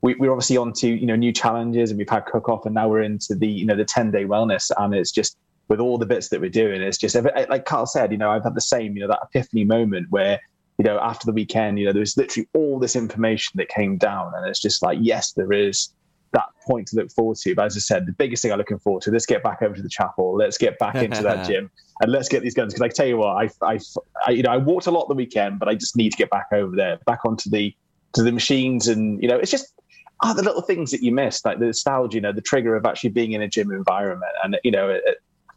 we, 0.00 0.14
we're 0.14 0.30
obviously 0.30 0.56
on 0.56 0.72
to 0.74 0.88
you 0.88 1.06
know 1.06 1.16
new 1.16 1.32
challenges, 1.32 1.90
and 1.90 1.98
we've 1.98 2.08
had 2.08 2.26
cook 2.26 2.48
off, 2.48 2.66
and 2.66 2.74
now 2.74 2.88
we're 2.88 3.02
into 3.02 3.34
the 3.34 3.48
you 3.48 3.66
know 3.66 3.76
the 3.76 3.84
ten 3.84 4.10
day 4.10 4.24
wellness, 4.24 4.70
and 4.78 4.94
it's 4.94 5.10
just 5.10 5.36
with 5.68 5.80
all 5.80 5.98
the 5.98 6.06
bits 6.06 6.28
that 6.30 6.40
we're 6.40 6.48
doing, 6.48 6.80
it's 6.80 6.96
just 6.96 7.14
like 7.14 7.64
Carl 7.66 7.86
said. 7.86 8.10
You 8.10 8.18
know, 8.18 8.30
I've 8.30 8.44
had 8.44 8.54
the 8.54 8.60
same. 8.60 8.96
You 8.96 9.02
know, 9.02 9.08
that 9.08 9.20
epiphany 9.22 9.64
moment 9.64 10.06
where 10.10 10.40
you 10.78 10.84
know 10.84 10.98
after 10.98 11.26
the 11.26 11.32
weekend, 11.32 11.78
you 11.78 11.86
know, 11.86 11.92
there 11.92 12.00
was 12.00 12.16
literally 12.16 12.48
all 12.54 12.78
this 12.78 12.96
information 12.96 13.52
that 13.56 13.68
came 13.68 13.98
down, 13.98 14.32
and 14.36 14.46
it's 14.46 14.60
just 14.60 14.82
like, 14.82 14.98
yes, 15.00 15.32
there 15.32 15.52
is 15.52 15.92
that 16.32 16.46
point 16.66 16.86
to 16.88 16.96
look 16.96 17.10
forward 17.10 17.36
to. 17.38 17.54
But 17.54 17.66
as 17.66 17.76
I 17.76 17.80
said, 17.80 18.06
the 18.06 18.12
biggest 18.12 18.42
thing 18.42 18.52
I'm 18.52 18.58
looking 18.58 18.78
forward 18.78 19.02
to, 19.02 19.10
let's 19.10 19.26
get 19.26 19.42
back 19.42 19.62
over 19.62 19.74
to 19.74 19.82
the 19.82 19.88
chapel. 19.88 20.36
Let's 20.36 20.58
get 20.58 20.78
back 20.78 20.96
into 20.96 21.22
that 21.22 21.46
gym 21.48 21.70
and 22.00 22.12
let's 22.12 22.28
get 22.28 22.42
these 22.42 22.54
guns. 22.54 22.74
Because 22.74 22.84
I 22.84 22.88
tell 22.88 23.06
you 23.06 23.16
what, 23.16 23.28
I, 23.36 23.50
I, 23.62 23.78
I, 24.26 24.30
you 24.32 24.42
know, 24.42 24.50
I 24.50 24.58
walked 24.58 24.86
a 24.86 24.90
lot 24.90 25.08
the 25.08 25.14
weekend, 25.14 25.58
but 25.58 25.68
I 25.68 25.74
just 25.74 25.96
need 25.96 26.10
to 26.12 26.18
get 26.18 26.30
back 26.30 26.48
over 26.52 26.76
there, 26.76 26.98
back 27.06 27.24
onto 27.24 27.48
the, 27.50 27.74
to 28.12 28.22
the 28.22 28.32
machines. 28.32 28.88
And, 28.88 29.22
you 29.22 29.28
know, 29.28 29.38
it's 29.38 29.50
just, 29.50 29.72
oh, 30.22 30.34
the 30.34 30.42
little 30.42 30.62
things 30.62 30.90
that 30.90 31.02
you 31.02 31.12
miss, 31.12 31.44
like 31.44 31.58
the 31.58 31.66
nostalgia, 31.66 32.16
you 32.16 32.20
know, 32.20 32.32
the 32.32 32.40
trigger 32.42 32.74
of 32.76 32.84
actually 32.86 33.10
being 33.10 33.32
in 33.32 33.42
a 33.42 33.48
gym 33.48 33.70
environment. 33.70 34.32
And, 34.42 34.58
you 34.64 34.70
know, 34.70 34.88
it, 34.88 35.02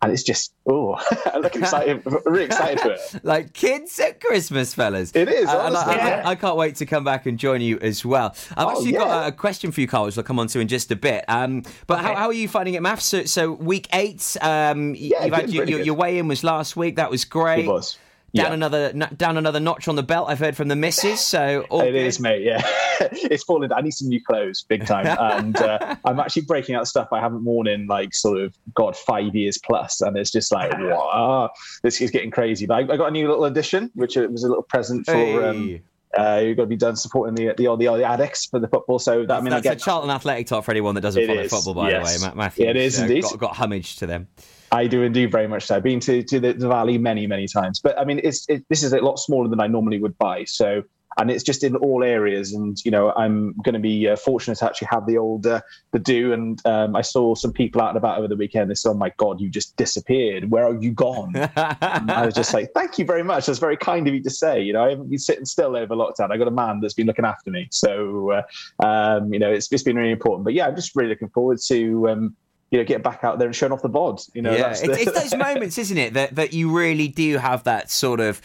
and 0.04 0.12
it's 0.12 0.24
just, 0.24 0.54
oh, 0.68 0.96
I'm 1.34 1.42
looking 1.42 1.62
excited, 1.62 2.02
really 2.26 2.46
excited 2.46 2.80
for 2.80 2.92
it. 2.92 3.00
like 3.24 3.54
kids 3.54 4.00
at 4.00 4.20
Christmas, 4.20 4.74
fellas. 4.74 5.12
It 5.16 5.30
is, 5.30 5.48
Uh, 5.48 5.58
I, 5.58 5.66
honestly, 5.68 5.94
I- 5.96 6.30
I 6.32 6.36
can't 6.36 6.58
wait 6.58 6.76
to 6.78 6.86
come 6.88 7.04
back 7.04 7.28
and 7.28 7.38
join 7.38 7.62
you 7.62 7.78
as 7.80 8.04
well. 8.04 8.36
I've 8.58 8.66
Oh, 8.68 8.70
actually 8.72 8.94
yeah. 8.94 9.00
got 9.00 9.24
a, 9.26 9.28
a 9.28 9.32
question 9.32 9.72
for 9.72 9.80
you, 9.82 9.88
Carl, 9.88 10.06
which 10.06 10.18
I'll 10.18 10.24
come 10.24 10.40
on 10.40 10.48
to 10.48 10.60
in 10.60 10.68
just 10.68 10.90
a 10.92 10.96
bit. 10.96 11.24
Um, 11.28 11.64
but 11.88 12.00
how, 12.00 12.16
how 12.16 12.26
are 12.28 12.34
you 12.34 12.48
finding 12.48 12.74
it, 12.74 12.82
Math? 12.82 13.02
So, 13.02 13.26
so 13.26 13.52
week 13.52 13.88
eight, 13.94 14.36
um, 14.42 14.96
Yeah, 14.96 15.26
you've 15.26 15.34
had, 15.36 15.52
really 15.54 15.72
your, 15.72 15.82
your 15.82 15.96
weigh 15.96 16.18
in 16.18 16.28
was 16.28 16.44
last 16.44 16.76
week. 16.76 16.96
That 16.96 17.12
was 17.12 17.24
great. 17.26 17.66
It 17.66 17.68
was. 17.68 17.98
Down 18.34 18.46
Yeah. 18.48 18.54
another 18.54 18.92
n- 18.96 19.14
down 19.18 19.38
another 19.38 19.60
notch 19.60 19.88
on 19.90 19.96
the 19.98 20.04
belt. 20.04 20.30
I've 20.30 20.40
heard 20.40 20.56
from 20.56 20.70
the 20.70 20.76
missus. 20.76 21.20
So 21.20 21.66
all 21.70 21.82
It 21.82 21.92
good. 21.92 21.96
is, 22.06 22.20
mate. 22.20 22.44
Yeah, 22.44 22.62
it's 23.02 23.44
fallen. 23.44 23.74
I 23.74 23.82
need 23.82 23.92
some 23.92 24.08
new 24.08 24.22
clothes, 24.24 24.64
big 24.70 24.86
time. 24.86 25.06
And 25.42 25.56
uh, 25.58 25.96
I'm 26.06 26.20
actually 26.20 26.44
breaking 26.44 26.76
out 26.76 26.88
stuff 26.88 27.10
I 27.12 27.20
haven't 27.20 27.44
worn 27.44 27.68
in 27.68 27.88
like 27.88 28.14
sort 28.14 28.40
of 28.40 28.56
God 28.74 28.96
five 28.96 29.36
years 29.36 29.58
plus, 29.58 30.00
and 30.02 30.18
it's 30.18 30.32
just 30.32 30.52
like 30.52 30.72
wow, 30.80 31.50
this 31.84 32.00
is 32.00 32.10
getting 32.12 32.32
crazy. 32.32 32.66
But 32.66 32.76
I, 32.90 32.94
I 32.94 32.98
got 32.98 33.08
a 33.08 33.12
new 33.12 33.28
little 33.28 33.46
addition, 33.46 33.92
which 33.96 34.16
uh, 34.18 34.22
was 34.32 34.44
a 34.44 34.48
little 34.48 34.64
present 34.64 35.06
for. 35.06 35.46
Um, 35.46 35.68
Hey. 35.68 35.82
Uh, 36.18 36.42
you've 36.44 36.58
got 36.58 36.64
to 36.64 36.68
be 36.68 36.76
done 36.76 36.96
supporting 36.96 37.36
the 37.36 37.54
the, 37.58 37.64
the, 37.64 37.78
the 37.78 38.04
Addicks 38.04 38.50
for 38.50 38.60
the 38.60 38.68
football. 38.68 39.00
So 39.00 39.26
that 39.26 39.38
I 39.38 39.42
mean, 39.42 39.52
That's 39.52 39.66
I 39.66 39.72
a 39.72 39.76
get 39.76 39.84
Charlton 39.84 40.10
Athletic 40.10 40.48
talk 40.48 40.66
for 40.66 40.72
anyone 40.72 40.96
that 40.96 41.02
doesn't 41.02 41.22
It 41.22 41.28
follow 41.28 41.42
is, 41.42 41.52
football, 41.52 41.74
by 41.74 41.90
yes. 41.92 42.20
the 42.20 42.26
way. 42.26 42.30
Ma- 42.32 42.44
Matthew, 42.44 42.66
Yeah, 42.66 42.72
it 42.72 42.78
is 42.78 43.00
indeed. 43.00 43.24
Got, 43.24 43.38
got 43.40 43.56
homage 43.56 43.96
to 43.98 44.08
them. 44.08 44.28
I 44.74 44.88
do 44.88 45.04
indeed 45.04 45.32
very 45.32 45.48
much 45.48 45.66
so. 45.66 45.76
I've 45.76 45.84
been 45.84 46.00
to, 46.02 46.24
to 46.24 46.40
the, 46.40 46.54
the 46.54 46.68
valley 46.68 46.98
many, 46.98 47.28
many 47.28 47.48
times, 47.48 47.80
but 47.82 47.98
I 48.00 48.06
mean, 48.06 48.22
it's 48.24 48.46
it, 48.50 48.64
this 48.70 48.84
is 48.84 48.94
a 48.94 49.00
lot 49.00 49.20
smaller 49.20 49.50
than 49.50 49.60
I 49.60 49.68
normally 49.68 50.00
would 50.00 50.18
buy. 50.18 50.46
So, 50.46 50.84
and 51.18 51.30
it's 51.30 51.44
just 51.44 51.64
in 51.64 51.76
all 51.78 52.04
areas. 52.04 52.54
And 52.54 52.78
you 52.86 52.92
know, 52.92 53.12
I'm 53.12 53.54
going 53.64 53.74
to 53.74 53.80
be 53.80 54.08
uh, 54.08 54.16
fortunate 54.16 54.58
to 54.60 54.66
actually 54.66 54.88
have 54.92 55.06
the 55.06 55.18
old 55.18 55.46
uh, 55.46 55.62
the 55.92 56.00
do. 56.00 56.34
And 56.34 56.66
um, 56.66 56.96
I 56.96 57.02
saw 57.02 57.36
some 57.36 57.52
people 57.52 57.82
out 57.82 57.90
and 57.90 57.98
about 57.98 58.18
over 58.18 58.28
the 58.28 58.36
weekend. 58.36 58.70
They 58.70 58.76
said, 58.76 58.90
"Oh 58.90 58.96
my 58.96 59.12
God, 59.18 59.42
you 59.42 59.50
just 59.50 59.76
disappeared. 59.76 60.52
Where 60.52 60.72
have 60.72 60.84
you 60.84 60.92
gone?" 60.92 61.36
And 61.82 62.12
I 62.12 62.26
was 62.26 62.36
just 62.36 62.54
like, 62.54 62.72
"Thank 62.74 62.98
you 62.98 63.06
very 63.06 63.24
much. 63.24 63.46
That's 63.46 63.60
very 63.60 63.78
kind 63.78 64.08
of 64.08 64.14
you 64.14 64.24
to 64.24 64.30
say." 64.30 64.62
You 64.62 64.74
know, 64.74 64.84
I 64.84 64.90
haven't 64.92 65.10
been 65.10 65.20
sitting 65.20 65.46
still 65.46 65.76
over 65.76 65.96
lockdown. 65.96 66.32
I 66.32 66.38
got 66.38 66.48
a 66.48 66.52
man 66.52 66.80
that's 66.80 66.94
been 66.94 67.08
looking 67.08 67.26
after 67.26 67.52
me. 67.52 67.68
So, 67.72 68.32
uh, 68.32 68.86
um, 68.86 69.34
you 69.34 69.40
know, 69.40 69.52
it's 69.52 69.72
it's 69.72 69.84
been 69.84 69.96
really 69.96 70.12
important. 70.12 70.46
But 70.46 70.54
yeah, 70.54 70.68
I'm 70.68 70.76
just 70.76 70.96
really 70.96 71.10
looking 71.10 71.30
forward 71.30 71.60
to. 71.68 72.10
Um, 72.10 72.36
you 72.72 72.78
know, 72.78 72.86
get 72.86 73.04
back 73.04 73.26
out 73.26 73.38
there 73.38 73.50
and 73.50 73.56
showing 73.56 73.74
off 73.74 73.82
the 73.82 73.90
bod. 73.90 74.22
You 74.34 74.42
know, 74.42 74.54
yeah, 74.54 74.70
that's 74.70 74.82
it's, 74.82 74.98
it's 75.00 75.20
those 75.20 75.36
moments, 75.36 75.78
isn't 75.78 75.98
it, 75.98 76.14
that 76.14 76.36
that 76.36 76.54
you 76.54 76.72
really 76.72 77.10
do 77.10 77.38
have 77.38 77.66
that 77.66 77.92
sort 77.92 78.22
of 78.22 78.42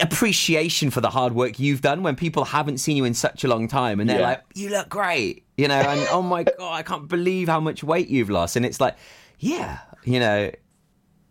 appreciation 0.00 0.90
for 0.90 1.00
the 1.00 1.10
hard 1.10 1.34
work 1.34 1.58
you've 1.58 1.80
done 1.80 2.02
when 2.02 2.16
people 2.16 2.44
haven't 2.44 2.78
seen 2.78 2.96
you 2.96 3.04
in 3.04 3.14
such 3.14 3.44
a 3.44 3.48
long 3.48 3.68
time, 3.68 4.00
and 4.00 4.08
they're 4.08 4.20
Yeah. 4.20 4.26
like, 4.28 4.42
"You 4.54 4.70
look 4.70 4.88
great," 4.88 5.44
you 5.56 5.68
know, 5.68 5.74
and 5.80 6.06
oh 6.10 6.22
my 6.22 6.44
god, 6.44 6.72
I 6.72 6.82
can't 6.82 7.08
believe 7.08 7.48
how 7.48 7.60
much 7.60 7.82
weight 7.84 8.08
you've 8.08 8.30
lost, 8.30 8.56
and 8.56 8.64
it's 8.66 8.80
like, 8.80 8.96
yeah, 9.38 9.78
you 10.04 10.20
know. 10.20 10.50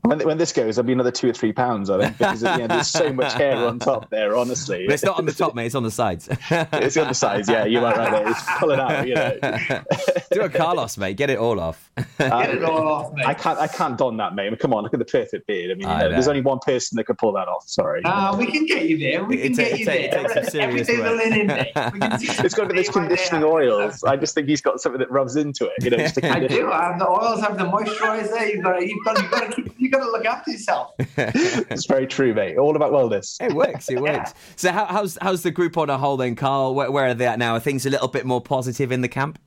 When, 0.09 0.19
when 0.27 0.37
this 0.37 0.51
goes, 0.51 0.75
there'll 0.75 0.87
be 0.87 0.93
another 0.93 1.11
two 1.11 1.29
or 1.29 1.33
three 1.33 1.53
pounds, 1.53 1.89
I 1.89 2.01
think, 2.01 2.17
because 2.17 2.41
you 2.43 2.47
know, 2.57 2.67
there's 2.67 2.87
so 2.87 3.13
much 3.13 3.33
hair 3.33 3.55
on 3.57 3.79
top 3.79 4.09
there. 4.09 4.35
Honestly, 4.35 4.85
But 4.87 4.93
it's 4.95 5.03
not 5.03 5.17
on 5.19 5.25
the 5.25 5.31
top, 5.33 5.55
mate. 5.55 5.67
It's 5.67 5.75
on 5.75 5.83
the 5.83 5.91
sides. 5.91 6.27
it's 6.51 6.97
on 6.97 7.07
the 7.07 7.13
sides. 7.13 7.47
Yeah, 7.49 7.65
you 7.65 7.79
are 7.85 7.93
right 7.95 8.11
there. 8.11 8.29
It's 8.29 8.43
pulling 8.59 8.79
out. 8.79 9.07
You 9.07 9.15
know, 9.15 9.37
Do 10.31 10.41
a 10.41 10.49
Carlos, 10.49 10.97
mate. 10.97 11.15
Get 11.17 11.29
it 11.29 11.37
all 11.37 11.59
off. 11.59 11.89
Get 12.17 12.49
it 12.55 12.63
all 12.63 12.87
off, 12.87 13.13
mate. 13.13 13.25
I 13.25 13.33
can't. 13.33 13.59
I 13.59 13.67
can't 13.67 13.97
don 13.97 14.17
that, 14.17 14.35
mate. 14.35 14.47
I 14.47 14.49
mean, 14.49 14.57
come 14.57 14.73
on, 14.73 14.83
look 14.83 14.93
at 14.93 14.99
the 14.99 15.05
perfect 15.05 15.47
beard. 15.47 15.71
I 15.71 15.73
mean, 15.75 15.87
you 15.87 15.93
I 15.93 15.99
know, 15.99 16.05
know. 16.05 16.11
there's 16.11 16.27
only 16.27 16.41
one 16.41 16.59
person 16.59 16.95
that 16.97 17.05
could 17.05 17.17
pull 17.17 17.33
that 17.33 17.47
off. 17.47 17.67
Sorry. 17.67 18.03
Uh, 18.03 18.35
we 18.37 18.45
can 18.47 18.65
get 18.65 18.87
you 18.89 18.97
there. 18.97 19.23
We 19.23 19.37
can 19.37 19.53
It 19.53 19.55
get 19.57 19.69
ta- 19.71 19.75
you 19.75 19.83
it 19.83 20.11
ta- 20.11 20.17
there. 20.17 20.31
it 20.31 20.33
takes 20.33 20.51
some 20.51 20.61
Every 20.61 20.83
serious 20.83 20.87
day's 20.87 20.99
a 20.99 21.01
work. 21.03 21.17
linen 21.23 21.47
day. 21.47 21.71
We 21.93 21.99
can 21.99 22.19
see 22.19 22.43
it's 22.45 22.53
got 22.55 22.63
to 22.67 22.73
be 22.73 22.77
right 22.81 22.91
conditioning 22.91 23.41
there. 23.41 23.49
oils. 23.49 24.03
I 24.03 24.15
just 24.15 24.33
think 24.35 24.47
he's 24.47 24.61
got 24.61 24.79
something 24.81 24.99
that 24.99 25.11
rubs 25.11 25.35
into 25.35 25.65
it. 25.65 25.83
You 25.83 25.91
know, 25.91 25.97
just 25.97 26.15
to 26.15 26.25
I 26.29 26.33
condition. 26.39 26.57
do. 26.65 26.71
I 26.71 26.83
have 26.85 26.99
the 26.99 27.07
oils, 27.07 27.41
have 27.41 27.57
the 27.57 27.63
moisturizer. 27.65 28.49
You've 28.53 28.63
got 28.63 28.73
to, 28.79 28.85
you've 28.87 29.03
got 29.05 29.15
to, 29.15 29.21
you've 29.23 29.31
got 29.31 29.43
to, 29.49 29.51
keep, 29.55 29.73
you've 29.77 29.91
got 29.91 29.98
to 30.05 30.11
look 30.11 30.25
after 30.25 30.51
yourself. 30.51 30.93
it's 30.99 31.85
very 31.85 32.07
true, 32.07 32.33
mate. 32.33 32.57
All 32.57 32.75
about 32.75 32.91
wellness. 32.91 33.37
It 33.41 33.53
works. 33.53 33.89
It 33.89 33.99
works. 34.01 34.33
So, 34.55 34.71
how, 34.71 34.85
how's 34.85 35.17
how's 35.21 35.43
the 35.43 35.51
group 35.51 35.77
on 35.77 35.89
a 35.89 35.97
whole 35.97 36.17
then, 36.17 36.35
Carl? 36.35 36.75
Where, 36.75 36.91
where 36.91 37.07
are 37.07 37.13
they 37.13 37.27
at 37.27 37.39
now? 37.39 37.55
Are 37.55 37.59
things 37.59 37.85
a 37.85 37.89
little 37.89 38.07
bit 38.07 38.25
more 38.25 38.41
positive 38.41 38.91
in 38.91 39.01
the 39.01 39.07
camp? 39.07 39.39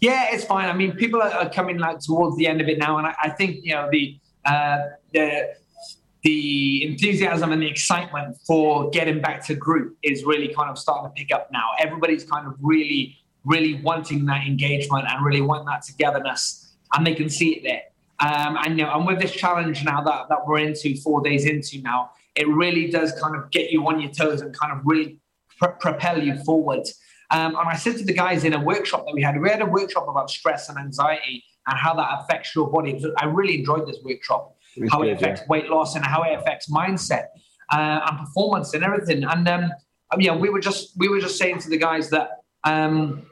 Yeah, 0.00 0.26
it's 0.30 0.44
fine. 0.44 0.68
I 0.68 0.72
mean, 0.72 0.92
people 0.92 1.22
are, 1.22 1.30
are 1.30 1.48
coming 1.48 1.78
like 1.78 2.00
towards 2.00 2.36
the 2.36 2.46
end 2.46 2.60
of 2.60 2.68
it 2.68 2.78
now, 2.78 2.98
and 2.98 3.06
I, 3.06 3.14
I 3.22 3.30
think 3.30 3.60
you 3.62 3.72
know 3.72 3.88
the 3.90 4.18
uh, 4.44 4.78
the 5.12 5.54
the 6.22 6.84
enthusiasm 6.84 7.52
and 7.52 7.60
the 7.60 7.68
excitement 7.68 8.36
for 8.46 8.90
getting 8.90 9.20
back 9.20 9.44
to 9.46 9.54
group 9.54 9.96
is 10.02 10.24
really 10.24 10.48
kind 10.48 10.70
of 10.70 10.78
starting 10.78 11.10
to 11.10 11.14
pick 11.14 11.34
up 11.34 11.50
now. 11.52 11.70
Everybody's 11.80 12.24
kind 12.24 12.46
of 12.46 12.54
really, 12.60 13.18
really 13.44 13.74
wanting 13.82 14.24
that 14.26 14.46
engagement 14.46 15.04
and 15.08 15.24
really 15.24 15.40
wanting 15.40 15.66
that 15.66 15.82
togetherness, 15.82 16.74
and 16.94 17.06
they 17.06 17.14
can 17.14 17.28
see 17.28 17.56
it 17.56 17.62
there. 17.64 17.82
Um, 18.22 18.56
and 18.64 18.78
you 18.78 18.84
know, 18.84 18.94
and 18.94 19.06
with 19.06 19.20
this 19.20 19.32
challenge 19.32 19.84
now 19.84 20.00
that 20.02 20.28
that 20.28 20.46
we're 20.46 20.58
into, 20.58 20.96
four 20.96 21.22
days 21.22 21.44
into 21.44 21.82
now, 21.82 22.10
it 22.34 22.48
really 22.48 22.88
does 22.88 23.12
kind 23.20 23.34
of 23.36 23.50
get 23.50 23.70
you 23.70 23.86
on 23.88 24.00
your 24.00 24.12
toes 24.12 24.40
and 24.40 24.56
kind 24.56 24.72
of 24.72 24.78
really 24.84 25.18
pr- 25.58 25.76
propel 25.80 26.22
you 26.22 26.36
forward. 26.44 26.86
Um, 27.30 27.56
and 27.56 27.68
I 27.68 27.76
said 27.76 27.96
to 27.96 28.04
the 28.04 28.12
guys 28.12 28.44
in 28.44 28.52
a 28.52 28.60
workshop 28.60 29.06
that 29.06 29.14
we 29.14 29.22
had, 29.22 29.40
we 29.40 29.48
had 29.48 29.62
a 29.62 29.66
workshop 29.66 30.06
about 30.08 30.30
stress 30.30 30.68
and 30.68 30.78
anxiety 30.78 31.42
and 31.66 31.78
how 31.78 31.94
that 31.94 32.20
affects 32.20 32.54
your 32.54 32.70
body. 32.70 33.02
I 33.16 33.24
really 33.24 33.58
enjoyed 33.58 33.88
this 33.88 33.98
workshop, 34.04 34.54
It 34.76 34.90
how 34.90 35.02
it 35.02 35.06
good, 35.06 35.16
affects 35.16 35.48
weight 35.48 35.68
loss 35.68 35.96
and 35.96 36.04
how 36.04 36.22
it 36.24 36.38
affects 36.38 36.70
mindset 36.70 37.26
uh, 37.72 38.00
and 38.06 38.18
performance 38.18 38.74
and 38.74 38.84
everything. 38.84 39.24
And 39.24 39.48
um, 39.48 39.70
yeah, 40.18 40.36
we 40.36 40.50
were 40.50 40.60
just 40.60 40.92
we 40.98 41.08
were 41.08 41.20
just 41.20 41.38
saying 41.38 41.58
to 41.60 41.70
the 41.70 41.78
guys 41.78 42.10
that 42.10 42.42
um, 42.64 43.26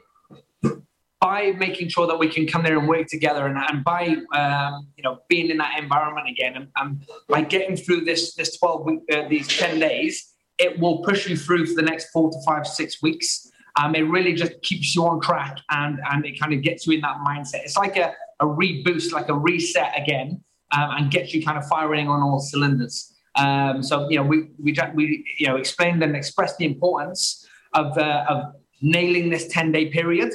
by 1.21 1.51
making 1.51 1.87
sure 1.87 2.07
that 2.07 2.17
we 2.17 2.27
can 2.27 2.47
come 2.47 2.63
there 2.63 2.77
and 2.77 2.89
work 2.89 3.07
together 3.07 3.45
and, 3.45 3.55
and 3.57 3.83
by 3.83 4.15
um, 4.35 4.87
you 4.97 5.03
know 5.03 5.19
being 5.29 5.49
in 5.49 5.57
that 5.57 5.77
environment 5.77 6.27
again 6.27 6.55
and, 6.55 6.67
and 6.77 7.05
by 7.29 7.41
getting 7.41 7.77
through 7.77 8.01
this 8.01 8.33
this 8.33 8.57
12 8.57 8.85
week 8.85 8.99
uh, 9.13 9.27
these 9.29 9.47
10 9.47 9.79
days 9.79 10.31
it 10.61 10.79
will 10.79 10.99
push 10.99 11.27
you 11.27 11.35
through 11.35 11.65
for 11.65 11.73
the 11.73 11.81
next 11.81 12.11
four 12.11 12.29
to 12.29 12.37
five 12.45 12.67
six 12.67 13.01
weeks. 13.01 13.49
Um, 13.81 13.95
it 13.95 14.01
really 14.01 14.33
just 14.33 14.61
keeps 14.61 14.95
you 14.95 15.05
on 15.05 15.19
track 15.21 15.57
and 15.69 15.99
and 16.11 16.25
it 16.25 16.39
kind 16.39 16.53
of 16.53 16.61
gets 16.61 16.85
you 16.85 16.93
in 16.93 17.01
that 17.01 17.17
mindset. 17.25 17.61
It's 17.63 17.77
like 17.77 17.97
a, 17.97 18.13
a 18.39 18.45
reboost 18.45 19.11
like 19.11 19.29
a 19.29 19.33
reset 19.33 19.91
again 19.99 20.43
um, 20.71 20.89
and 20.97 21.11
gets 21.11 21.33
you 21.33 21.43
kind 21.43 21.57
of 21.57 21.67
firing 21.67 22.07
on 22.07 22.21
all 22.21 22.39
cylinders. 22.39 23.13
Um, 23.35 23.81
so 23.81 24.09
you 24.09 24.17
know 24.17 24.23
we 24.23 24.49
we, 24.59 24.75
we 24.93 25.25
you 25.39 25.47
know 25.47 25.55
explained 25.55 26.03
and 26.03 26.15
expressed 26.15 26.57
the 26.57 26.65
importance 26.65 27.47
of 27.73 27.97
uh, 27.97 28.25
of 28.27 28.55
nailing 28.81 29.29
this 29.29 29.47
10 29.47 29.71
day 29.71 29.85
period 29.89 30.33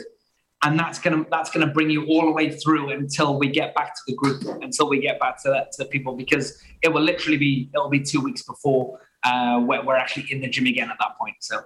and 0.62 0.78
that's 0.78 0.98
gonna 0.98 1.24
that's 1.30 1.50
gonna 1.50 1.66
bring 1.66 1.90
you 1.90 2.06
all 2.06 2.24
the 2.26 2.32
way 2.32 2.50
through 2.50 2.90
until 2.90 3.38
we 3.38 3.48
get 3.48 3.74
back 3.74 3.94
to 3.94 4.00
the 4.06 4.14
group, 4.14 4.42
until 4.62 4.88
we 4.88 5.00
get 5.00 5.20
back 5.20 5.42
to 5.42 5.50
that 5.50 5.72
to 5.72 5.84
the 5.84 5.88
people, 5.88 6.16
because 6.16 6.60
it 6.82 6.88
will 6.92 7.02
literally 7.02 7.36
be 7.36 7.70
it'll 7.74 7.90
be 7.90 8.00
two 8.00 8.20
weeks 8.20 8.42
before 8.42 9.00
uh, 9.24 9.62
we're, 9.66 9.84
we're 9.84 9.96
actually 9.96 10.26
in 10.30 10.40
the 10.40 10.48
gym 10.48 10.66
again 10.66 10.90
at 10.90 10.96
that 10.98 11.16
point. 11.18 11.36
So 11.40 11.60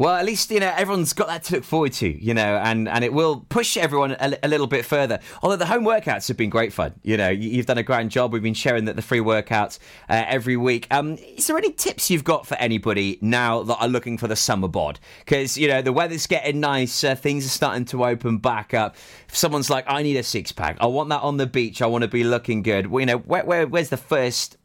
Well, 0.00 0.14
at 0.14 0.24
least 0.24 0.50
you 0.50 0.60
know 0.60 0.72
everyone's 0.74 1.12
got 1.12 1.26
that 1.26 1.44
to 1.44 1.56
look 1.56 1.64
forward 1.64 1.92
to, 1.92 2.08
you 2.08 2.32
know, 2.32 2.56
and, 2.56 2.88
and 2.88 3.04
it 3.04 3.12
will 3.12 3.44
push 3.50 3.76
everyone 3.76 4.12
a, 4.12 4.34
a 4.42 4.48
little 4.48 4.66
bit 4.66 4.86
further. 4.86 5.18
Although 5.42 5.56
the 5.56 5.66
home 5.66 5.84
workouts 5.84 6.26
have 6.28 6.38
been 6.38 6.48
great 6.48 6.72
fun, 6.72 6.94
you 7.02 7.18
know, 7.18 7.28
you, 7.28 7.50
you've 7.50 7.66
done 7.66 7.76
a 7.76 7.82
grand 7.82 8.10
job. 8.10 8.32
We've 8.32 8.42
been 8.42 8.54
sharing 8.54 8.86
that 8.86 8.96
the 8.96 9.02
free 9.02 9.18
workouts 9.18 9.78
uh, 10.08 10.24
every 10.26 10.56
week. 10.56 10.86
Um, 10.90 11.18
is 11.36 11.48
there 11.48 11.58
any 11.58 11.70
tips 11.70 12.10
you've 12.10 12.24
got 12.24 12.46
for 12.46 12.54
anybody 12.54 13.18
now 13.20 13.62
that 13.62 13.76
are 13.76 13.88
looking 13.88 14.16
for 14.16 14.26
the 14.26 14.36
summer 14.36 14.68
bod? 14.68 14.98
Because 15.18 15.58
you 15.58 15.68
know 15.68 15.82
the 15.82 15.92
weather's 15.92 16.26
getting 16.26 16.60
nicer, 16.60 17.14
things 17.14 17.44
are 17.44 17.50
starting 17.50 17.84
to 17.84 18.02
open 18.06 18.38
back 18.38 18.72
up. 18.72 18.96
If 19.28 19.36
someone's 19.36 19.68
like, 19.68 19.84
I 19.86 20.02
need 20.02 20.16
a 20.16 20.22
six 20.22 20.50
pack, 20.50 20.78
I 20.80 20.86
want 20.86 21.10
that 21.10 21.20
on 21.20 21.36
the 21.36 21.46
beach, 21.46 21.82
I 21.82 21.86
want 21.86 22.04
to 22.04 22.08
be 22.08 22.24
looking 22.24 22.62
good. 22.62 22.86
Well, 22.86 23.00
you 23.00 23.06
know, 23.06 23.18
where, 23.18 23.44
where 23.44 23.66
where's 23.66 23.90
the 23.90 23.98
first 23.98 24.56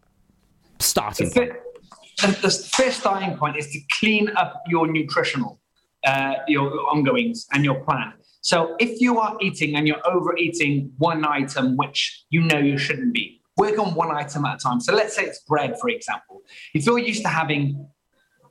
starting 0.79 1.29
point? 1.29 1.51
The, 2.21 2.27
the 2.27 2.49
first 2.49 2.99
starting 2.99 3.37
point 3.37 3.57
is 3.57 3.67
to 3.71 3.79
clean 3.99 4.29
up 4.35 4.61
your 4.67 4.87
nutritional, 4.87 5.59
uh, 6.05 6.35
your 6.47 6.71
ongoings 6.89 7.45
and 7.53 7.63
your 7.63 7.83
plan. 7.83 8.13
So 8.41 8.75
if 8.79 9.01
you 9.01 9.19
are 9.19 9.35
eating 9.41 9.75
and 9.75 9.87
you're 9.87 10.07
overeating 10.07 10.91
one 10.97 11.25
item 11.25 11.77
which 11.77 12.25
you 12.29 12.41
know 12.41 12.59
you 12.59 12.77
shouldn't 12.77 13.13
be, 13.13 13.41
work 13.57 13.79
on 13.79 13.95
one 13.95 14.11
item 14.11 14.45
at 14.45 14.55
a 14.55 14.59
time. 14.59 14.79
So 14.79 14.93
let's 14.93 15.15
say 15.15 15.23
it's 15.23 15.39
bread, 15.39 15.75
for 15.79 15.89
example. 15.89 16.41
If 16.73 16.85
you're 16.85 16.99
used 16.99 17.23
to 17.23 17.29
having 17.29 17.87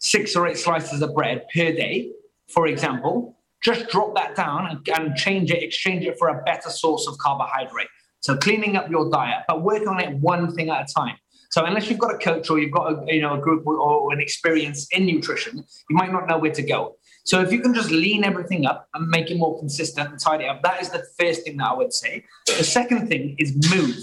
six 0.00 0.35
or 0.35 0.48
eight 0.48 0.59
slices 0.59 1.00
of 1.00 1.14
bread 1.14 1.46
per 1.55 1.72
day, 1.72 2.11
for 2.48 2.66
example, 2.66 3.38
just 3.62 3.88
drop 3.88 4.14
that 4.16 4.37
down 4.37 4.66
and, 4.66 4.88
and 4.98 5.16
change 5.16 5.50
it, 5.50 5.62
exchange 5.62 6.05
it 6.05 6.18
for 6.18 6.29
a 6.29 6.42
better 6.42 6.70
source 6.70 7.07
of 7.07 7.16
carbohydrate. 7.18 7.88
So 8.20 8.37
cleaning 8.37 8.77
up 8.77 8.90
your 8.90 9.11
diet, 9.11 9.44
but 9.48 9.62
work 9.62 9.87
on 9.87 10.00
it 10.00 10.14
one 10.16 10.55
thing 10.55 10.70
at 10.70 10.90
a 10.90 10.92
time. 10.92 11.16
So 11.55 11.64
unless 11.64 11.88
you've 11.88 12.01
got 12.01 12.12
a 12.12 12.19
coach 12.19 12.51
or 12.51 12.59
you've 12.59 12.73
got 12.73 12.87
a, 12.93 13.14
you 13.14 13.23
know 13.23 13.35
a 13.35 13.40
group 13.40 13.64
or, 13.64 13.77
or 13.77 14.12
an 14.12 14.21
experience 14.21 14.88
in 14.90 15.07
nutrition, 15.07 15.59
you 15.88 15.97
might 15.97 16.11
not 16.11 16.27
know 16.27 16.37
where 16.37 16.51
to 16.51 16.62
go. 16.62 16.97
So 17.23 17.40
if 17.43 17.53
you 17.53 17.61
can 17.61 17.73
just 17.73 17.93
lean 17.93 18.25
everything 18.25 18.67
up 18.67 18.88
and 18.93 19.07
make 19.07 19.31
it 19.31 19.37
more 19.37 19.57
consistent 19.61 20.11
and 20.11 20.19
tidy 20.19 20.47
up, 20.47 20.64
that 20.64 20.83
is 20.83 20.90
the 20.90 21.05
first 21.17 21.45
thing 21.45 21.59
that 21.59 21.71
I 21.71 21.75
would 21.75 21.93
say. 21.93 22.25
The 22.49 22.64
second 22.64 23.07
thing 23.07 23.37
is 23.38 23.55
move. 23.73 23.95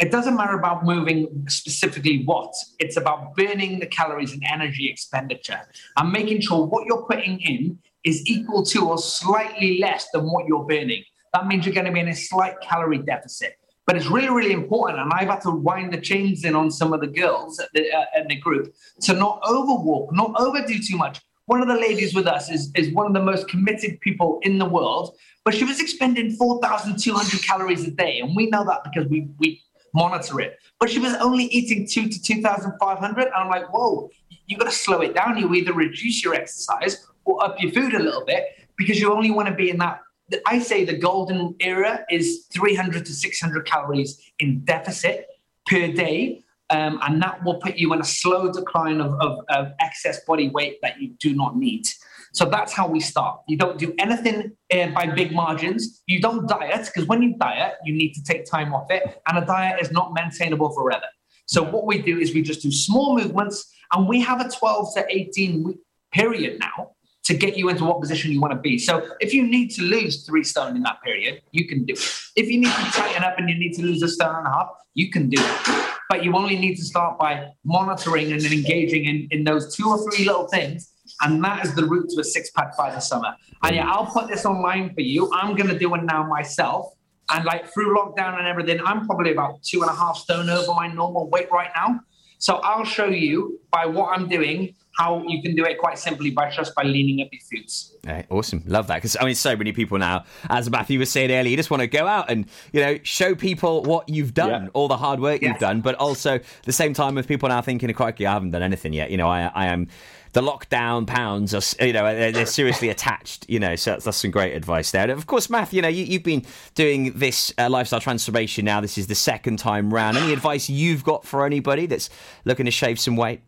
It 0.00 0.10
doesn't 0.10 0.34
matter 0.34 0.58
about 0.58 0.86
moving 0.86 1.44
specifically 1.48 2.22
what, 2.24 2.54
it's 2.78 2.96
about 2.96 3.36
burning 3.36 3.78
the 3.78 3.86
calories 3.86 4.32
and 4.32 4.42
energy 4.50 4.88
expenditure 4.88 5.60
and 5.98 6.10
making 6.10 6.40
sure 6.40 6.64
what 6.64 6.86
you're 6.86 7.04
putting 7.04 7.40
in 7.40 7.78
is 8.04 8.26
equal 8.26 8.64
to 8.72 8.88
or 8.88 8.96
slightly 8.96 9.80
less 9.80 10.06
than 10.14 10.22
what 10.22 10.46
you're 10.46 10.64
burning. 10.64 11.04
That 11.34 11.46
means 11.46 11.66
you're 11.66 11.74
going 11.74 11.88
to 11.88 11.92
be 11.92 12.00
in 12.00 12.08
a 12.08 12.16
slight 12.16 12.58
calorie 12.62 13.02
deficit. 13.02 13.59
But 13.90 13.96
it's 13.96 14.06
really, 14.06 14.30
really 14.30 14.52
important. 14.52 15.00
And 15.00 15.12
I've 15.12 15.26
had 15.26 15.40
to 15.40 15.50
wind 15.50 15.92
the 15.92 16.00
chains 16.00 16.44
in 16.44 16.54
on 16.54 16.70
some 16.70 16.92
of 16.92 17.00
the 17.00 17.08
girls 17.08 17.58
at 17.58 17.70
the, 17.74 17.92
uh, 17.92 18.04
in 18.20 18.28
the 18.28 18.36
group 18.36 18.72
to 19.00 19.14
not 19.14 19.42
overwalk, 19.42 20.12
not 20.12 20.32
overdo 20.38 20.78
too 20.78 20.96
much. 20.96 21.20
One 21.46 21.60
of 21.60 21.66
the 21.66 21.74
ladies 21.74 22.14
with 22.14 22.28
us 22.28 22.52
is, 22.52 22.70
is 22.76 22.94
one 22.94 23.08
of 23.08 23.14
the 23.14 23.20
most 23.20 23.48
committed 23.48 24.00
people 24.00 24.38
in 24.42 24.58
the 24.58 24.64
world, 24.64 25.16
but 25.44 25.54
she 25.54 25.64
was 25.64 25.80
expending 25.80 26.30
4,200 26.36 27.42
calories 27.42 27.84
a 27.84 27.90
day. 27.90 28.20
And 28.20 28.36
we 28.36 28.48
know 28.48 28.64
that 28.64 28.84
because 28.84 29.08
we, 29.08 29.26
we 29.40 29.60
monitor 29.92 30.38
it. 30.38 30.60
But 30.78 30.88
she 30.88 31.00
was 31.00 31.14
only 31.14 31.46
eating 31.46 31.84
two 31.84 32.08
to 32.08 32.22
2,500. 32.22 33.24
And 33.24 33.34
I'm 33.34 33.48
like, 33.48 33.74
whoa, 33.74 34.08
you've 34.46 34.60
got 34.60 34.66
to 34.66 34.70
slow 34.70 35.00
it 35.00 35.16
down. 35.16 35.36
You 35.36 35.52
either 35.52 35.72
reduce 35.72 36.22
your 36.22 36.34
exercise 36.34 37.08
or 37.24 37.42
up 37.42 37.60
your 37.60 37.72
food 37.72 37.94
a 37.94 37.98
little 38.00 38.24
bit 38.24 38.50
because 38.76 39.00
you 39.00 39.12
only 39.12 39.32
want 39.32 39.48
to 39.48 39.54
be 39.54 39.68
in 39.68 39.78
that. 39.78 40.00
I 40.46 40.58
say 40.60 40.84
the 40.84 40.96
golden 40.96 41.54
era 41.60 42.04
is 42.10 42.46
300 42.52 43.04
to 43.06 43.12
600 43.12 43.66
calories 43.66 44.20
in 44.38 44.64
deficit 44.64 45.28
per 45.66 45.88
day. 45.88 46.44
Um, 46.70 47.00
and 47.02 47.20
that 47.20 47.42
will 47.44 47.56
put 47.56 47.76
you 47.76 47.92
in 47.94 48.00
a 48.00 48.04
slow 48.04 48.52
decline 48.52 49.00
of, 49.00 49.14
of, 49.20 49.40
of 49.48 49.72
excess 49.80 50.24
body 50.24 50.48
weight 50.50 50.78
that 50.82 51.00
you 51.00 51.08
do 51.18 51.34
not 51.34 51.56
need. 51.56 51.88
So 52.32 52.44
that's 52.44 52.72
how 52.72 52.86
we 52.86 53.00
start. 53.00 53.40
You 53.48 53.56
don't 53.56 53.76
do 53.76 53.92
anything 53.98 54.52
uh, 54.72 54.86
by 54.88 55.06
big 55.06 55.32
margins. 55.32 56.02
You 56.06 56.20
don't 56.20 56.48
diet 56.48 56.86
because 56.86 57.08
when 57.08 57.22
you 57.22 57.34
diet, 57.36 57.74
you 57.84 57.92
need 57.92 58.12
to 58.14 58.22
take 58.22 58.44
time 58.44 58.72
off 58.72 58.88
it, 58.90 59.20
and 59.26 59.38
a 59.38 59.44
diet 59.44 59.80
is 59.80 59.90
not 59.90 60.12
maintainable 60.14 60.70
forever. 60.70 61.06
So 61.46 61.62
what 61.64 61.86
we 61.86 62.00
do 62.00 62.18
is 62.18 62.32
we 62.32 62.42
just 62.42 62.62
do 62.62 62.70
small 62.70 63.18
movements, 63.18 63.74
and 63.92 64.08
we 64.08 64.20
have 64.20 64.40
a 64.40 64.48
12 64.48 64.94
to 64.94 65.06
18 65.08 65.64
week 65.64 65.78
period 66.12 66.60
now 66.60 66.92
to 67.30 67.36
get 67.36 67.56
you 67.56 67.68
into 67.68 67.84
what 67.84 68.00
position 68.00 68.32
you 68.32 68.40
want 68.40 68.52
to 68.52 68.58
be. 68.58 68.76
So 68.76 69.08
if 69.20 69.32
you 69.32 69.46
need 69.46 69.70
to 69.76 69.82
lose 69.82 70.26
three 70.26 70.42
stone 70.42 70.74
in 70.74 70.82
that 70.82 71.00
period, 71.02 71.42
you 71.52 71.68
can 71.68 71.84
do 71.84 71.92
it. 71.92 72.04
If 72.34 72.48
you 72.48 72.58
need 72.58 72.74
to 72.74 72.84
tighten 72.92 73.22
up 73.22 73.38
and 73.38 73.48
you 73.48 73.56
need 73.56 73.74
to 73.74 73.82
lose 73.82 74.02
a 74.02 74.08
stone 74.08 74.34
and 74.34 74.46
a 74.46 74.50
half, 74.50 74.68
you 74.94 75.10
can 75.10 75.28
do 75.28 75.40
it. 75.40 75.86
But 76.08 76.24
you 76.24 76.34
only 76.34 76.58
need 76.58 76.74
to 76.76 76.84
start 76.84 77.20
by 77.20 77.52
monitoring 77.64 78.32
and 78.32 78.40
then 78.40 78.52
engaging 78.52 79.04
in, 79.04 79.28
in 79.30 79.44
those 79.44 79.76
two 79.76 79.88
or 79.88 79.98
three 80.10 80.24
little 80.24 80.48
things. 80.48 80.92
And 81.20 81.42
that 81.44 81.64
is 81.64 81.74
the 81.76 81.84
route 81.84 82.08
to 82.10 82.20
a 82.20 82.24
six 82.24 82.50
pack 82.50 82.76
by 82.76 82.90
the 82.90 82.98
summer. 82.98 83.32
And 83.62 83.76
yeah, 83.76 83.88
I'll 83.88 84.06
put 84.06 84.26
this 84.26 84.44
online 84.44 84.92
for 84.92 85.02
you. 85.02 85.30
I'm 85.32 85.54
going 85.54 85.70
to 85.70 85.78
do 85.78 85.94
it 85.94 86.02
now 86.02 86.26
myself. 86.26 86.92
And 87.32 87.44
like 87.44 87.72
through 87.72 87.96
lockdown 87.96 88.38
and 88.40 88.48
everything, 88.48 88.80
I'm 88.84 89.06
probably 89.06 89.30
about 89.30 89.62
two 89.62 89.82
and 89.82 89.90
a 89.90 89.94
half 89.94 90.16
stone 90.16 90.50
over 90.50 90.74
my 90.74 90.88
normal 90.88 91.30
weight 91.30 91.48
right 91.52 91.70
now. 91.76 92.00
So 92.38 92.56
I'll 92.56 92.84
show 92.84 93.06
you 93.06 93.60
by 93.70 93.86
what 93.86 94.18
I'm 94.18 94.26
doing 94.26 94.74
how 94.98 95.22
you 95.26 95.40
can 95.42 95.54
do 95.54 95.64
it 95.64 95.78
quite 95.78 95.98
simply 95.98 96.30
by 96.30 96.50
just 96.50 96.74
by 96.74 96.82
leaning 96.82 97.24
up 97.24 97.28
your 97.32 97.40
foods. 97.40 97.94
Okay, 98.06 98.26
awesome, 98.30 98.62
love 98.66 98.86
that 98.88 98.96
because 98.96 99.16
I 99.20 99.24
mean, 99.24 99.34
so 99.34 99.56
many 99.56 99.72
people 99.72 99.98
now, 99.98 100.24
as 100.48 100.68
Matthew 100.70 100.98
was 100.98 101.10
saying 101.10 101.30
earlier, 101.30 101.50
you 101.50 101.56
just 101.56 101.70
want 101.70 101.80
to 101.82 101.86
go 101.86 102.06
out 102.06 102.30
and 102.30 102.46
you 102.72 102.80
know 102.80 102.98
show 103.02 103.34
people 103.34 103.82
what 103.84 104.08
you've 104.08 104.34
done, 104.34 104.64
Yeah. 104.64 104.68
all 104.74 104.88
the 104.88 104.96
hard 104.96 105.20
work 105.20 105.42
you've 105.42 105.58
done, 105.58 105.80
but 105.80 105.94
also 105.96 106.34
at 106.36 106.44
the 106.64 106.72
same 106.72 106.92
time 106.94 107.14
with 107.14 107.28
people 107.28 107.48
now 107.48 107.62
thinking, 107.62 107.92
"Crikey, 107.94 108.26
I 108.26 108.32
haven't 108.32 108.50
done 108.50 108.62
anything 108.62 108.92
yet." 108.92 109.10
You 109.10 109.16
know, 109.16 109.28
I, 109.28 109.50
I 109.54 109.66
am. 109.66 109.88
The 110.32 110.42
lockdown 110.42 111.08
pounds 111.08 111.52
are, 111.54 111.84
you 111.84 111.92
know, 111.92 112.04
they're, 112.04 112.30
they're 112.30 112.46
seriously 112.46 112.88
attached, 112.96 113.50
you 113.50 113.58
know, 113.58 113.74
so 113.74 113.90
that's, 113.90 114.04
that's 114.04 114.18
some 114.18 114.30
great 114.30 114.54
advice 114.54 114.92
there. 114.92 115.02
And 115.02 115.10
of 115.10 115.26
course, 115.26 115.50
Matt, 115.50 115.72
you 115.72 115.82
know, 115.82 115.88
you, 115.88 116.04
you've 116.04 116.22
been 116.22 116.44
doing 116.76 117.14
this 117.18 117.52
uh, 117.58 117.68
lifestyle 117.68 117.98
transformation 117.98 118.64
now. 118.64 118.80
This 118.80 118.96
is 118.96 119.08
the 119.08 119.16
second 119.16 119.58
time 119.58 119.92
round. 119.92 120.16
Any 120.16 120.32
advice 120.32 120.70
you've 120.70 121.02
got 121.02 121.24
for 121.24 121.44
anybody 121.44 121.86
that's 121.86 122.10
looking 122.44 122.66
to 122.66 122.70
shave 122.70 123.00
some 123.00 123.16
weight? 123.16 123.40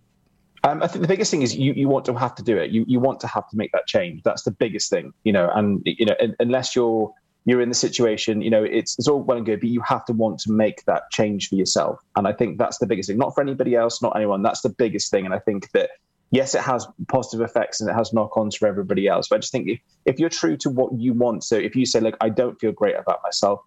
Um, 0.65 0.83
I 0.83 0.87
think 0.87 1.03
the 1.03 1.09
biggest 1.09 1.31
thing 1.31 1.43
is 1.43 1.57
you, 1.57 1.73
you 1.73 1.89
want 1.89 2.05
to 2.05 2.15
have 2.15 2.35
to 2.37 2.43
do 2.43 2.57
it. 2.57 2.71
You 2.71 2.85
you 2.87 3.01
want 3.01 3.19
to 3.21 3.27
have 3.27 3.49
to 3.49 3.57
make 3.57 3.73
that 3.73 3.87
change. 3.87 4.23
That's 4.23 4.43
the 4.43 4.53
biggest 4.53 4.91
thing, 4.91 5.13
you 5.25 5.33
know. 5.33 5.51
And 5.53 5.83
you 5.85 6.07
know, 6.07 6.15
un- 6.21 6.37
unless 6.39 6.77
you're 6.77 7.13
you're 7.45 7.61
in 7.61 7.69
the 7.69 7.75
situation, 7.75 8.41
you 8.43 8.51
know, 8.51 8.63
it's 8.63 8.97
it's 8.99 9.09
all 9.09 9.23
well 9.23 9.39
and 9.39 9.47
good, 9.47 9.61
but 9.61 9.69
you 9.69 9.81
have 9.81 10.05
to 10.05 10.13
want 10.13 10.39
to 10.41 10.53
make 10.53 10.85
that 10.85 11.11
change 11.11 11.49
for 11.49 11.57
yourself. 11.57 11.99
And 12.15 12.29
I 12.29 12.33
think 12.33 12.59
that's 12.59 12.79
the 12.79 12.87
biggest 12.87 13.09
thing. 13.09 13.19
Not 13.19 13.35
for 13.35 13.41
anybody 13.41 13.75
else, 13.75 14.01
not 14.01 14.15
anyone. 14.17 14.43
That's 14.43 14.61
the 14.61 14.69
biggest 14.71 15.11
thing. 15.11 15.25
And 15.25 15.35
I 15.35 15.41
think 15.41 15.71
that 15.73 15.91
yes, 16.31 16.55
it 16.55 16.63
has 16.63 16.87
positive 17.09 17.41
effects 17.41 17.81
and 17.81 17.91
it 17.91 17.95
has 17.95 18.13
knock-ons 18.13 18.57
for 18.57 18.69
everybody 18.69 19.09
else. 19.09 19.29
But 19.29 19.37
I 19.37 19.39
just 19.41 19.53
think 19.53 19.69
if 19.69 19.81
if 20.07 20.21
you're 20.21 20.29
true 20.29 20.57
to 20.59 20.71
what 20.71 20.93
you 20.97 21.13
want, 21.13 21.43
so 21.43 21.57
if 21.57 21.75
you 21.75 21.87
say, 21.87 21.99
look, 21.99 22.17
I 22.21 22.29
don't 22.29 22.59
feel 22.61 22.73
great 22.73 22.97
about 22.97 23.19
myself, 23.25 23.61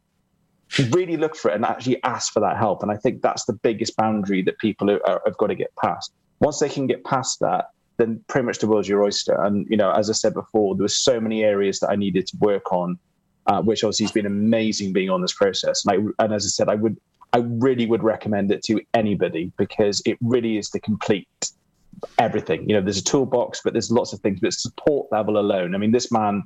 really 0.92 1.18
look 1.18 1.36
for 1.36 1.52
it 1.52 1.56
and 1.56 1.66
actually 1.66 2.02
ask 2.04 2.32
for 2.32 2.40
that 2.40 2.58
help. 2.58 2.84
And 2.84 2.92
I 2.92 2.96
think 2.96 3.22
that's 3.22 3.46
the 3.46 3.54
biggest 3.54 3.98
boundary 3.98 4.42
that 4.44 4.58
people 4.60 4.90
are, 4.90 5.06
are, 5.08 5.22
have 5.26 5.38
got 5.38 5.48
to 5.48 5.56
get 5.56 5.76
past. 5.82 6.14
Once 6.40 6.60
they 6.60 6.70
can 6.70 6.88
get 6.88 7.04
past 7.04 7.40
that, 7.40 7.70
then 7.98 8.22
pretty 8.28 8.46
much 8.46 8.60
the 8.60 8.68
world's 8.68 8.90
your 8.90 9.04
oyster. 9.04 9.34
And 9.42 9.66
you 9.70 9.78
know, 9.78 9.92
as 9.92 10.10
I 10.10 10.14
said 10.14 10.34
before, 10.34 10.76
there 10.76 10.84
were 10.84 10.88
so 10.88 11.20
many 11.20 11.44
areas 11.44 11.80
that 11.80 11.90
I 11.90 11.96
needed 11.96 12.28
to 12.28 12.38
work 12.38 12.72
on, 12.74 13.00
uh, 13.48 13.62
which 13.62 13.84
obviously 13.84 14.06
has 14.06 14.12
been 14.12 14.26
amazing 14.26 14.94
being 14.94 15.10
on 15.10 15.22
this 15.22 15.34
process. 15.34 15.86
And, 15.86 16.14
I, 16.20 16.24
and 16.24 16.34
as 16.34 16.46
I 16.46 16.50
said, 16.50 16.70
I 16.70 16.76
would, 16.76 16.98
I 17.34 17.40
really 17.40 17.86
would 17.86 18.04
recommend 18.04 18.52
it 18.52 18.64
to 18.66 18.82
anybody 18.94 19.52
because 19.58 20.02
it 20.06 20.18
really 20.22 20.58
is 20.58 20.70
the 20.70 20.80
complete 20.80 21.28
everything. 22.20 22.68
You 22.70 22.76
know, 22.76 22.82
there's 22.82 22.98
a 22.98 23.04
toolbox, 23.04 23.62
but 23.64 23.74
there's 23.74 23.92
lots 23.92 24.14
of 24.14 24.20
things. 24.20 24.40
But 24.42 24.54
support 24.54 25.12
level 25.12 25.38
alone. 25.38 25.76
I 25.76 25.78
mean, 25.78 25.92
this 25.92 26.12
man, 26.12 26.44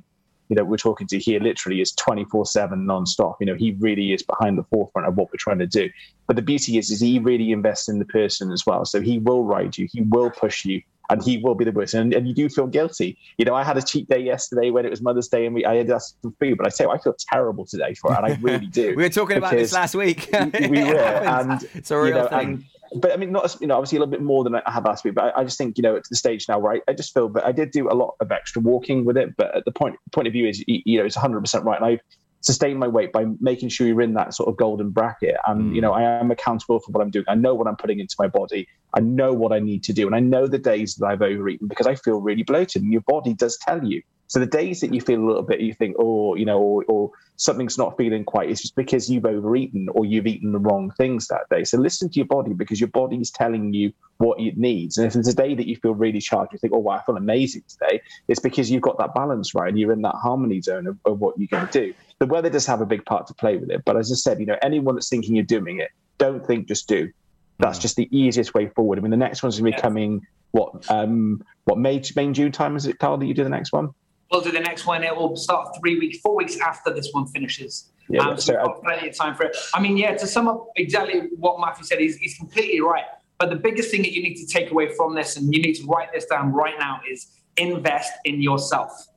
you 0.50 0.56
know, 0.56 0.64
we're 0.64 0.76
talking 0.76 1.06
to 1.06 1.18
here 1.18 1.40
literally 1.40 1.80
is 1.80 1.92
24 1.92 2.44
seven 2.44 2.84
non-stop 2.84 3.36
You 3.40 3.46
know, 3.46 3.54
he 3.54 3.76
really 3.78 4.12
is 4.12 4.22
behind 4.22 4.58
the 4.58 4.64
forefront 4.64 5.06
of 5.08 5.16
what 5.16 5.28
we're 5.28 5.38
trying 5.38 5.60
to 5.60 5.66
do. 5.66 5.88
But 6.26 6.36
the 6.36 6.42
beauty 6.42 6.76
is, 6.76 6.90
is 6.90 7.00
he 7.00 7.18
really 7.20 7.52
invests 7.52 7.88
in 7.88 8.00
the 8.00 8.04
person 8.04 8.50
as 8.50 8.66
well. 8.66 8.84
So 8.84 9.00
he 9.00 9.18
will 9.18 9.44
ride 9.44 9.78
you, 9.78 9.88
he 9.90 10.02
will 10.02 10.30
push 10.30 10.64
you, 10.64 10.82
and 11.08 11.22
he 11.22 11.38
will 11.38 11.54
be 11.54 11.64
the 11.64 11.72
person. 11.72 12.00
And, 12.00 12.14
and 12.14 12.28
you 12.28 12.34
do 12.34 12.48
feel 12.48 12.66
guilty. 12.66 13.16
You 13.38 13.44
know, 13.44 13.54
I 13.54 13.62
had 13.62 13.76
a 13.76 13.82
cheat 13.82 14.08
day 14.08 14.18
yesterday 14.18 14.70
when 14.70 14.84
it 14.84 14.90
was 14.90 15.00
Mother's 15.00 15.28
Day, 15.28 15.46
and 15.46 15.54
we 15.54 15.64
I 15.64 15.76
had 15.76 15.90
asked 15.90 16.16
for 16.20 16.32
food, 16.40 16.58
but 16.58 16.66
I 16.66 16.70
say 16.70 16.84
I 16.84 16.98
feel 16.98 17.14
terrible 17.32 17.64
today 17.64 17.94
for 17.94 18.12
it, 18.12 18.16
and 18.16 18.26
I 18.26 18.38
really 18.40 18.66
do. 18.66 18.88
we 18.96 19.04
were 19.04 19.08
talking 19.08 19.36
about 19.36 19.52
this 19.52 19.72
last 19.72 19.94
week. 19.94 20.28
we 20.32 20.68
we 20.68 20.84
were, 20.92 20.98
and 20.98 21.64
it's 21.74 21.90
a 21.92 21.96
real 21.96 22.06
you 22.08 22.14
know, 22.14 22.28
thing. 22.28 22.48
and- 22.48 22.64
but 22.96 23.12
I 23.12 23.16
mean, 23.16 23.32
not 23.32 23.56
you 23.60 23.66
know, 23.66 23.76
obviously 23.76 23.96
a 23.96 24.00
little 24.00 24.10
bit 24.10 24.22
more 24.22 24.42
than 24.44 24.54
I 24.54 24.62
have 24.66 24.84
last 24.84 25.04
week. 25.04 25.14
But 25.14 25.36
I, 25.36 25.40
I 25.40 25.44
just 25.44 25.58
think 25.58 25.78
you 25.78 25.82
know, 25.82 25.96
at 25.96 26.02
the 26.08 26.16
stage 26.16 26.48
now 26.48 26.58
where 26.58 26.74
I, 26.74 26.80
I 26.88 26.92
just 26.92 27.14
feel 27.14 27.28
that 27.30 27.44
I 27.44 27.52
did 27.52 27.70
do 27.70 27.90
a 27.90 27.94
lot 27.94 28.14
of 28.20 28.32
extra 28.32 28.60
walking 28.60 29.04
with 29.04 29.16
it. 29.16 29.36
But 29.36 29.54
at 29.54 29.64
the 29.64 29.72
point 29.72 29.96
point 30.12 30.26
of 30.26 30.32
view 30.32 30.46
is 30.46 30.64
you 30.66 30.98
know, 30.98 31.04
it's 31.04 31.16
100 31.16 31.40
percent 31.40 31.64
right, 31.64 31.76
and 31.80 31.84
I've 31.86 32.00
sustained 32.42 32.78
my 32.78 32.88
weight 32.88 33.12
by 33.12 33.26
making 33.40 33.68
sure 33.68 33.86
you're 33.86 34.00
in 34.00 34.14
that 34.14 34.34
sort 34.34 34.48
of 34.48 34.56
golden 34.56 34.90
bracket. 34.90 35.36
And 35.46 35.74
you 35.74 35.80
know, 35.80 35.92
mm. 35.92 35.98
I 35.98 36.02
am 36.02 36.30
accountable 36.30 36.80
for 36.80 36.90
what 36.90 37.02
I'm 37.02 37.10
doing. 37.10 37.26
I 37.28 37.34
know 37.34 37.54
what 37.54 37.66
I'm 37.66 37.76
putting 37.76 38.00
into 38.00 38.16
my 38.18 38.26
body. 38.26 38.66
I 38.94 39.00
know 39.00 39.32
what 39.32 39.52
I 39.52 39.60
need 39.60 39.84
to 39.84 39.92
do, 39.92 40.06
and 40.06 40.16
I 40.16 40.20
know 40.20 40.46
the 40.46 40.58
days 40.58 40.96
that 40.96 41.06
I've 41.06 41.22
overeaten 41.22 41.68
because 41.68 41.86
I 41.86 41.94
feel 41.94 42.20
really 42.20 42.42
bloated. 42.42 42.82
And 42.82 42.92
your 42.92 43.02
body 43.02 43.34
does 43.34 43.56
tell 43.58 43.84
you. 43.84 44.02
So 44.30 44.38
the 44.38 44.46
days 44.46 44.80
that 44.80 44.94
you 44.94 45.00
feel 45.00 45.20
a 45.20 45.26
little 45.26 45.42
bit, 45.42 45.58
you 45.58 45.74
think, 45.74 45.96
oh, 45.98 46.36
you 46.36 46.44
know, 46.44 46.60
or, 46.60 46.84
or 46.86 47.10
something's 47.34 47.76
not 47.76 47.96
feeling 47.96 48.22
quite, 48.22 48.48
it's 48.48 48.62
just 48.62 48.76
because 48.76 49.10
you've 49.10 49.24
overeaten 49.24 49.88
or 49.88 50.06
you've 50.06 50.28
eaten 50.28 50.52
the 50.52 50.60
wrong 50.60 50.92
things 50.92 51.26
that 51.26 51.48
day. 51.50 51.64
So 51.64 51.78
listen 51.78 52.08
to 52.08 52.14
your 52.14 52.26
body 52.26 52.52
because 52.52 52.80
your 52.80 52.90
body 52.90 53.16
is 53.16 53.32
telling 53.32 53.74
you 53.74 53.92
what 54.18 54.38
it 54.38 54.56
needs. 54.56 54.98
And 54.98 55.06
if 55.08 55.16
it's 55.16 55.26
a 55.26 55.34
day 55.34 55.56
that 55.56 55.66
you 55.66 55.74
feel 55.74 55.96
really 55.96 56.20
charged, 56.20 56.52
you 56.52 56.60
think, 56.60 56.72
oh, 56.72 56.78
wow, 56.78 56.98
I 56.98 57.02
feel 57.02 57.16
amazing 57.16 57.64
today, 57.66 58.00
it's 58.28 58.38
because 58.38 58.70
you've 58.70 58.82
got 58.82 58.98
that 58.98 59.14
balance 59.14 59.52
right 59.52 59.68
and 59.68 59.76
you're 59.76 59.90
in 59.90 60.02
that 60.02 60.14
harmony 60.14 60.60
zone 60.60 60.86
of, 60.86 60.96
of 61.04 61.18
what 61.18 61.36
you're 61.36 61.48
going 61.48 61.66
to 61.66 61.86
do. 61.86 61.92
The 62.20 62.26
weather 62.26 62.50
does 62.50 62.66
have 62.66 62.80
a 62.80 62.86
big 62.86 63.04
part 63.06 63.26
to 63.26 63.34
play 63.34 63.56
with 63.56 63.72
it. 63.72 63.84
But 63.84 63.96
as 63.96 64.12
I 64.12 64.14
said, 64.14 64.38
you 64.38 64.46
know, 64.46 64.58
anyone 64.62 64.94
that's 64.94 65.08
thinking 65.08 65.34
you're 65.34 65.44
doing 65.44 65.80
it, 65.80 65.90
don't 66.18 66.46
think, 66.46 66.68
just 66.68 66.86
do. 66.86 67.10
That's 67.58 67.80
just 67.80 67.96
the 67.96 68.08
easiest 68.16 68.54
way 68.54 68.68
forward. 68.68 69.00
I 69.00 69.02
mean, 69.02 69.10
the 69.10 69.16
next 69.16 69.42
one's 69.42 69.58
going 69.58 69.72
to 69.72 69.76
be 69.76 69.82
coming, 69.82 70.24
what, 70.52 70.88
um, 70.88 71.42
what, 71.64 71.78
May, 71.78 72.00
May, 72.14 72.30
June 72.30 72.52
time 72.52 72.76
is 72.76 72.86
it, 72.86 73.00
Carl, 73.00 73.16
that 73.18 73.26
you 73.26 73.34
do 73.34 73.42
the 73.42 73.50
next 73.50 73.72
one? 73.72 73.92
We'll 74.30 74.40
do 74.40 74.52
the 74.52 74.60
next 74.60 74.86
one. 74.86 75.02
It 75.02 75.14
will 75.14 75.36
start 75.36 75.76
three 75.80 75.98
weeks, 75.98 76.18
four 76.18 76.36
weeks 76.36 76.58
after 76.60 76.92
this 76.94 77.10
one 77.12 77.26
finishes. 77.26 77.90
Yeah, 78.08 78.22
um, 78.22 78.36
so 78.36 78.52
so 78.52 78.56
we've 78.56 78.64
got 78.64 78.82
plenty 78.82 79.08
of 79.08 79.16
time 79.16 79.34
for 79.34 79.44
it. 79.44 79.56
I 79.74 79.80
mean, 79.80 79.96
yeah, 79.96 80.16
to 80.16 80.26
sum 80.26 80.48
up 80.48 80.68
exactly 80.76 81.30
what 81.36 81.60
Matthew 81.60 81.84
said, 81.84 81.98
he's, 81.98 82.16
he's 82.16 82.36
completely 82.36 82.80
right. 82.80 83.04
But 83.38 83.50
the 83.50 83.56
biggest 83.56 83.90
thing 83.90 84.02
that 84.02 84.12
you 84.12 84.22
need 84.22 84.36
to 84.36 84.46
take 84.46 84.70
away 84.70 84.94
from 84.94 85.14
this, 85.14 85.36
and 85.36 85.52
you 85.52 85.62
need 85.62 85.74
to 85.74 85.86
write 85.86 86.12
this 86.12 86.26
down 86.26 86.52
right 86.52 86.74
now, 86.78 87.00
is 87.10 87.40
invest 87.56 88.12
in 88.24 88.40
yourself. 88.40 89.08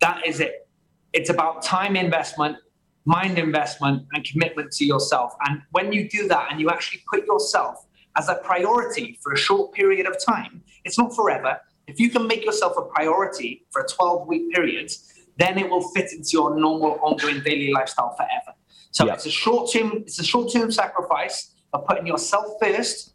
That 0.00 0.26
is 0.26 0.40
it. 0.40 0.68
It's 1.12 1.30
about 1.30 1.62
time 1.62 1.96
investment, 1.96 2.56
mind 3.04 3.38
investment, 3.38 4.06
and 4.12 4.24
commitment 4.24 4.72
to 4.72 4.84
yourself. 4.84 5.34
And 5.46 5.62
when 5.70 5.92
you 5.92 6.08
do 6.08 6.28
that 6.28 6.48
and 6.50 6.60
you 6.60 6.68
actually 6.68 7.02
put 7.10 7.24
yourself 7.26 7.86
as 8.16 8.28
a 8.28 8.36
priority 8.36 9.18
for 9.22 9.32
a 9.32 9.36
short 9.36 9.72
period 9.72 10.06
of 10.06 10.16
time, 10.22 10.62
it's 10.84 10.98
not 10.98 11.14
forever. 11.14 11.60
If 11.86 12.00
you 12.00 12.10
can 12.10 12.26
make 12.26 12.44
yourself 12.44 12.74
a 12.76 12.82
priority 12.82 13.64
for 13.70 13.82
a 13.82 13.88
12 13.88 14.26
week 14.26 14.52
period, 14.52 14.90
then 15.36 15.58
it 15.58 15.68
will 15.68 15.88
fit 15.90 16.12
into 16.12 16.30
your 16.32 16.58
normal 16.58 16.98
ongoing 17.02 17.40
daily 17.42 17.72
lifestyle 17.72 18.14
forever. 18.16 18.56
So 18.90 19.06
it's 19.08 19.26
a 19.26 19.30
short 19.30 19.72
term, 19.72 20.04
it's 20.06 20.20
a 20.20 20.24
short 20.24 20.52
term 20.52 20.70
sacrifice 20.70 21.52
of 21.72 21.84
putting 21.86 22.06
yourself 22.06 22.46
first, 22.60 23.14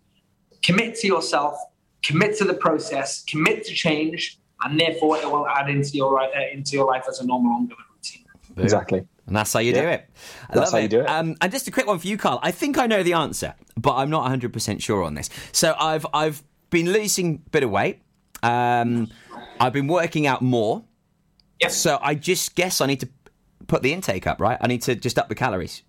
commit 0.61 0.95
to 0.95 1.07
yourself, 1.07 1.55
commit 2.03 2.37
to 2.37 2.43
the 2.43 2.53
process, 2.53 3.23
commit 3.23 3.65
to 3.65 3.73
change, 3.73 4.39
and 4.63 4.79
therefore 4.79 5.17
it 5.17 5.25
will 5.25 5.47
add 5.47 5.69
into 5.69 5.91
your 5.91 6.19
uh, 6.19 6.27
into 6.51 6.73
your 6.73 6.85
life 6.85 7.05
as 7.07 7.19
a 7.19 7.25
normal 7.25 7.53
ongoing 7.53 7.79
routine. 7.95 8.25
Exactly. 8.57 9.05
And 9.29 9.35
that's 9.35 9.53
how 9.53 9.59
you 9.59 9.73
do 9.73 9.87
it. 9.87 10.09
I 10.49 10.55
That's 10.55 10.57
love 10.57 10.71
how 10.71 10.77
it. 10.79 10.81
you 10.81 10.87
do 10.87 11.01
it. 11.01 11.09
Um, 11.09 11.35
and 11.39 11.51
just 11.51 11.67
a 11.67 11.71
quick 11.71 11.85
one 11.85 11.99
for 11.99 12.07
you, 12.07 12.17
Carl. 12.17 12.39
I 12.41 12.49
think 12.49 12.79
I 12.79 12.87
know 12.87 13.03
the 13.03 13.13
answer, 13.13 13.53
but 13.77 13.95
I'm 13.95 14.09
not 14.09 14.29
100% 14.29 14.81
sure 14.81 15.03
on 15.03 15.13
this. 15.13 15.29
So 15.51 15.75
I've 15.79 16.05
I've 16.15 16.43
been 16.71 16.91
losing 16.91 17.43
a 17.45 17.49
bit 17.51 17.63
of 17.63 17.69
weight. 17.69 18.01
Um, 18.43 19.09
I've 19.59 19.73
been 19.73 19.87
working 19.87 20.27
out 20.27 20.41
more. 20.41 20.83
Yes. 21.61 21.75
So 21.75 21.99
I 22.01 22.15
just 22.15 22.55
guess 22.55 22.81
I 22.81 22.85
need 22.85 23.01
to 23.01 23.09
put 23.67 23.83
the 23.83 23.93
intake 23.93 24.27
up, 24.27 24.39
right? 24.39 24.57
I 24.61 24.67
need 24.67 24.81
to 24.83 24.95
just 24.95 25.17
up 25.17 25.29
the 25.29 25.35
calories. 25.35 25.83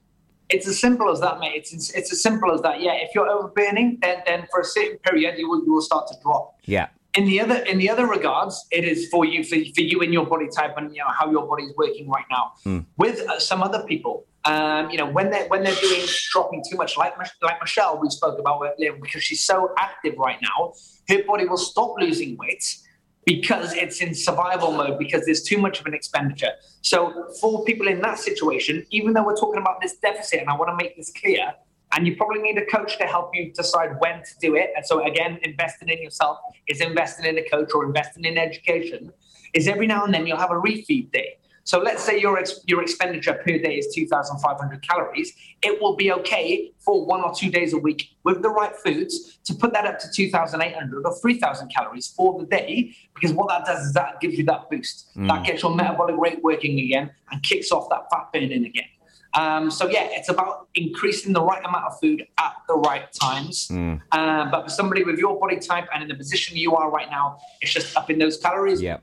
It's 0.49 0.67
as 0.67 0.81
simple 0.81 1.11
as 1.11 1.21
that, 1.21 1.39
mate. 1.39 1.53
It's, 1.55 1.91
it's 1.91 2.13
as 2.13 2.23
simple 2.23 2.53
as 2.53 2.61
that. 2.63 2.81
Yeah, 2.81 2.95
if 2.95 3.15
you're 3.15 3.29
overburning, 3.29 3.99
then 4.03 4.23
then 4.27 4.47
for 4.51 4.61
a 4.61 4.65
certain 4.65 4.99
period 4.99 5.39
you 5.39 5.49
will 5.49 5.65
you 5.65 5.73
will 5.73 5.81
start 5.81 6.09
to 6.09 6.15
drop. 6.23 6.57
Yeah. 6.65 6.89
In 7.15 7.25
the 7.25 7.41
other 7.41 7.57
in 7.57 7.79
the 7.79 7.89
other 7.89 8.07
regards, 8.07 8.67
it 8.71 8.85
is 8.85 9.09
for 9.09 9.25
you 9.25 9.45
for, 9.45 9.57
for 9.75 9.81
you 9.81 10.01
and 10.01 10.13
your 10.13 10.27
body 10.27 10.49
type 10.49 10.75
and 10.77 10.95
you 10.95 11.03
know 11.03 11.11
how 11.17 11.31
your 11.31 11.47
body 11.47 11.65
is 11.65 11.75
working 11.77 12.09
right 12.09 12.25
now. 12.31 12.53
Mm. 12.67 12.87
With 12.97 13.21
uh, 13.29 13.39
some 13.39 13.63
other 13.63 13.85
people, 13.87 14.27
um, 14.45 14.91
you 14.91 14.97
know 14.97 15.07
when 15.07 15.31
they 15.31 15.47
when 15.47 15.63
they're 15.63 15.81
doing 15.81 16.03
dropping 16.33 16.65
too 16.69 16.77
much, 16.77 16.97
like 16.97 17.15
like 17.43 17.61
Michelle 17.61 18.01
we 18.01 18.11
spoke 18.11 18.39
about 18.39 18.61
earlier, 18.63 18.93
because 19.01 19.23
she's 19.23 19.43
so 19.43 19.73
active 19.79 20.15
right 20.19 20.39
now, 20.43 20.73
her 21.11 21.23
body 21.25 21.45
will 21.47 21.59
stop 21.59 21.95
losing 21.99 22.37
weight 22.37 22.79
because 23.27 23.75
it's 23.75 24.01
in 24.01 24.15
survival 24.15 24.73
mode 24.73 24.99
because 24.99 25.25
there's 25.27 25.43
too 25.43 25.59
much 25.59 25.81
of 25.81 25.87
an 25.87 25.95
expenditure. 25.95 26.53
So 26.83 27.27
for 27.41 27.65
people 27.65 27.87
in 27.89 28.01
that 28.01 28.19
situation, 28.19 28.87
even 28.91 29.13
though 29.13 29.25
we're 29.25 29.37
talking 29.37 29.61
about 29.61 29.81
this 29.81 29.97
deficit, 29.97 30.41
and 30.41 30.49
I 30.49 30.57
want 30.57 30.71
to 30.71 30.77
make 30.77 30.97
this 30.97 31.13
clear, 31.13 31.53
and 31.93 32.07
you 32.07 32.17
probably 32.17 32.41
need 32.41 32.57
a 32.57 32.67
coach 32.67 32.99
to 32.99 33.05
help 33.05 33.31
you 33.35 33.53
decide 33.53 33.97
when 33.99 34.23
to 34.23 34.31
do 34.41 34.55
it. 34.55 34.71
And 34.77 34.87
so 34.87 35.05
again, 35.05 35.39
investing 35.43 35.89
in 35.89 36.01
yourself 36.01 36.39
is 36.69 36.81
investing 36.81 37.27
in 37.27 37.37
a 37.39 37.49
coach 37.49 37.71
or 37.75 37.85
investing 37.85 38.25
in 38.25 38.39
education. 38.39 39.13
Is 39.55 39.67
every 39.67 39.89
now 39.89 40.05
and 40.05 40.15
then 40.15 40.27
you'll 40.27 40.39
have 40.39 40.53
a 40.53 40.61
refeed 40.61 41.11
day. 41.11 41.37
So 41.65 41.79
let's 41.79 42.03
say 42.03 42.21
your 42.21 42.39
ex- 42.39 42.61
your 42.67 42.83
expenditure 42.83 43.35
per 43.35 43.59
day 43.59 43.79
is 43.79 43.95
2,500 43.95 44.89
calories. 44.89 45.33
It 45.63 45.81
will 45.81 45.97
be 45.97 46.13
okay 46.13 46.73
for 46.79 47.05
one 47.05 47.23
or 47.23 47.35
two 47.35 47.51
days 47.51 47.73
a 47.73 47.79
week 47.79 48.11
with 48.25 48.43
the 48.43 48.49
right 48.49 48.75
foods 48.75 49.39
to 49.45 49.55
put 49.55 49.73
that 49.73 49.87
up 49.87 49.99
to 50.01 50.11
2,800 50.11 51.07
or 51.07 51.15
3,000 51.21 51.69
calories 51.69 52.09
for 52.09 52.39
the 52.39 52.47
day. 52.47 52.95
Because 53.15 53.33
what 53.33 53.49
that 53.49 53.65
does 53.67 53.87
is 53.87 53.93
that 53.93 54.21
gives 54.21 54.39
you 54.39 54.45
that 54.45 54.71
boost. 54.71 55.11
Mm. 55.17 55.29
That 55.29 55.45
gets 55.45 55.63
your 55.63 55.75
metabolic 55.75 56.17
rate 56.17 56.43
working 56.43 56.79
again 56.81 57.11
and 57.31 57.43
kicks 57.43 57.71
off 57.71 57.89
that 57.91 58.11
fat 58.11 58.33
burning 58.33 58.65
again. 58.65 58.87
Um, 59.35 59.71
so 59.71 59.89
yeah, 59.89 60.09
it's 60.11 60.29
about 60.29 60.69
increasing 60.75 61.33
the 61.33 61.43
right 61.43 61.65
amount 61.65 61.85
of 61.87 62.01
food 62.01 62.27
at 62.39 62.55
the 62.69 62.75
right 62.75 63.13
times. 63.13 63.69
Mm. 63.69 64.01
Uh, 64.11 64.51
but 64.51 64.65
for 64.65 64.71
somebody 64.71 65.05
with 65.05 65.19
your 65.19 65.39
body 65.39 65.59
type 65.59 65.87
and 65.95 66.03
in 66.03 66.09
the 66.09 66.15
position 66.15 66.57
you 66.57 66.75
are 66.75 66.91
right 66.91 67.11
now, 67.11 67.39
it's 67.61 67.73
just 67.73 67.97
upping 67.97 68.19
those 68.19 68.39
calories. 68.39 68.83
Yeah. 68.83 68.99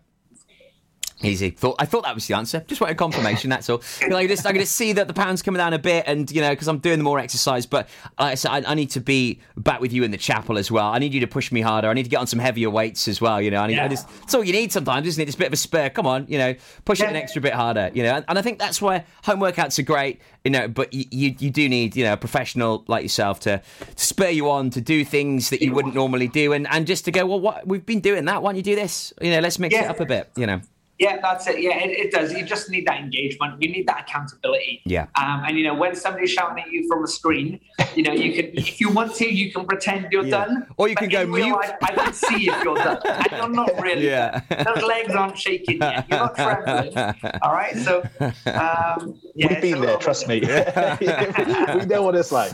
Easy. 1.23 1.49
Thought 1.49 1.77
I 1.79 1.85
thought 1.85 2.03
that 2.03 2.13
was 2.13 2.27
the 2.27 2.35
answer. 2.35 2.63
Just 2.67 2.79
wanted 2.79 2.95
confirmation. 2.95 3.49
That's 3.49 3.67
all. 3.71 3.81
You 4.01 4.09
know, 4.09 4.17
I 4.17 4.27
just 4.27 4.45
I 4.45 4.51
can 4.51 4.61
just 4.61 4.75
see 4.75 4.93
that 4.93 5.07
the 5.07 5.15
pounds 5.15 5.41
coming 5.41 5.57
down 5.57 5.73
a 5.73 5.79
bit, 5.79 6.03
and 6.05 6.29
you 6.29 6.41
know, 6.41 6.51
because 6.51 6.67
I'm 6.67 6.77
doing 6.77 6.99
the 6.99 7.03
more 7.03 7.17
exercise. 7.17 7.65
But 7.65 7.89
like 8.19 8.33
I 8.33 8.35
said, 8.35 8.51
I, 8.51 8.71
I 8.71 8.73
need 8.75 8.91
to 8.91 9.01
be 9.01 9.39
back 9.55 9.81
with 9.81 9.91
you 9.91 10.03
in 10.03 10.11
the 10.11 10.17
chapel 10.17 10.59
as 10.59 10.69
well. 10.69 10.85
I 10.85 10.99
need 10.99 11.15
you 11.15 11.19
to 11.21 11.27
push 11.27 11.51
me 11.51 11.61
harder. 11.61 11.89
I 11.89 11.93
need 11.93 12.03
to 12.03 12.09
get 12.09 12.17
on 12.17 12.27
some 12.27 12.37
heavier 12.37 12.69
weights 12.69 13.07
as 13.07 13.19
well. 13.19 13.41
You 13.41 13.49
know, 13.49 13.61
I 13.61 13.67
need. 13.67 13.79
I 13.79 13.87
just, 13.87 14.07
that's 14.19 14.35
all 14.35 14.43
you 14.43 14.53
need 14.53 14.71
sometimes, 14.71 15.07
isn't 15.07 15.19
it? 15.19 15.25
Just 15.25 15.37
a 15.37 15.39
bit 15.39 15.47
of 15.47 15.53
a 15.53 15.57
spur. 15.57 15.89
Come 15.89 16.05
on, 16.05 16.27
you 16.27 16.37
know, 16.37 16.53
push 16.85 17.01
it 17.01 17.09
an 17.09 17.15
extra 17.15 17.41
bit 17.41 17.53
harder. 17.53 17.89
You 17.95 18.03
know, 18.03 18.15
and, 18.17 18.25
and 18.27 18.37
I 18.37 18.43
think 18.43 18.59
that's 18.59 18.79
why 18.79 19.03
home 19.23 19.39
workouts 19.39 19.79
are 19.79 19.83
great. 19.83 20.21
You 20.45 20.51
know, 20.51 20.67
but 20.67 20.93
you, 20.93 21.05
you 21.09 21.35
you 21.39 21.49
do 21.49 21.67
need 21.67 21.95
you 21.95 22.03
know 22.03 22.13
a 22.13 22.17
professional 22.17 22.85
like 22.87 23.01
yourself 23.01 23.39
to, 23.41 23.59
to 23.95 24.05
spur 24.05 24.29
you 24.29 24.51
on 24.51 24.69
to 24.69 24.81
do 24.81 25.03
things 25.03 25.49
that 25.49 25.63
you 25.63 25.73
wouldn't 25.73 25.95
normally 25.95 26.27
do, 26.27 26.53
and 26.53 26.67
and 26.67 26.85
just 26.85 27.05
to 27.05 27.11
go, 27.11 27.25
well, 27.25 27.39
what 27.39 27.67
we've 27.67 27.85
been 27.85 28.01
doing 28.01 28.25
that. 28.25 28.43
Why 28.43 28.51
don't 28.51 28.57
you 28.57 28.61
do 28.61 28.75
this? 28.75 29.13
You 29.19 29.31
know, 29.31 29.39
let's 29.39 29.57
mix 29.57 29.73
it 29.73 29.85
up 29.85 29.99
a 29.99 30.05
bit. 30.05 30.29
You 30.37 30.45
know. 30.45 30.61
Yeah, 30.99 31.19
that's 31.21 31.45
it. 31.47 31.61
Yeah, 31.61 31.77
it, 31.77 31.91
it 31.91 32.11
does. 32.11 32.33
You 32.33 32.43
just 32.43 32.69
need 32.71 32.87
that 32.87 32.99
engagement. 32.99 33.61
You 33.61 33.69
need 33.71 33.87
that 33.87 34.01
accountability. 34.01 34.81
Yeah. 34.85 35.03
Um, 35.15 35.43
and 35.45 35.55
you 35.57 35.63
know, 35.63 35.75
when 35.75 35.95
somebody's 35.95 36.31
shouting 36.31 36.63
at 36.63 36.71
you 36.71 36.87
from 36.87 37.03
a 37.03 37.07
screen, 37.07 37.59
you 37.95 38.01
know, 38.01 38.13
you 38.13 38.33
can, 38.33 38.57
if 38.57 38.81
you 38.81 38.89
want 38.89 39.13
to, 39.15 39.31
you 39.31 39.51
can 39.51 39.65
pretend 39.67 40.07
you're 40.11 40.25
Yeah. 40.25 40.45
done. 40.45 40.67
Or 40.77 40.87
you 40.87 40.95
can 40.95 41.09
go 41.09 41.21
in 41.21 41.31
real 41.31 41.45
mute. 41.47 41.55
life, 41.55 41.73
I 41.83 41.93
can 41.93 42.13
see 42.13 42.49
if 42.49 42.63
you're 42.63 42.75
done, 42.75 42.99
and 43.05 43.27
you're 43.31 43.49
not 43.49 43.79
really. 43.79 44.05
Yeah. 44.07 44.41
Those 44.49 44.83
legs 44.83 45.13
aren't 45.13 45.37
shaking 45.37 45.77
yet. 45.81 46.05
You're 46.09 46.19
not 46.19 46.35
trembling. 46.35 46.97
All 47.43 47.53
right. 47.53 47.75
So, 47.77 48.01
um, 48.47 49.19
yeah, 49.35 49.47
We've 49.49 49.61
been 49.61 49.81
there, 49.81 49.97
trust 49.97 50.27
bit- 50.27 50.43
me. 50.43 50.47
we 51.79 51.85
know 51.85 52.01
what 52.01 52.15
it's 52.15 52.31
like. 52.31 52.51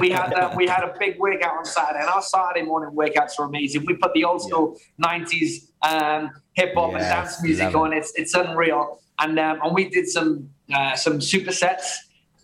we 0.00 0.10
had 0.10 0.32
a, 0.32 0.52
we 0.56 0.66
had 0.66 0.82
a 0.82 0.94
big 0.98 1.18
workout 1.20 1.56
on 1.58 1.64
Saturday, 1.64 2.00
and 2.00 2.08
our 2.08 2.22
Saturday 2.22 2.62
morning 2.66 2.94
workouts 2.96 3.38
were 3.38 3.44
amazing. 3.44 3.84
We 3.86 3.94
put 3.94 4.12
the 4.14 4.24
old 4.24 4.42
school 4.42 4.76
'90s 5.02 5.68
um, 5.82 6.30
hip 6.52 6.74
hop 6.74 6.92
and 6.92 7.00
dance 7.00 7.42
music 7.42 7.64
love 7.66 7.76
on. 7.76 7.92
It's 7.92 8.12
it's 8.14 8.34
unreal, 8.34 9.00
and 9.18 9.38
um, 9.38 9.60
and 9.62 9.74
we 9.74 9.88
did 9.88 10.08
some 10.08 10.50
uh, 10.72 10.96
some 10.96 11.18
supersets. 11.18 11.98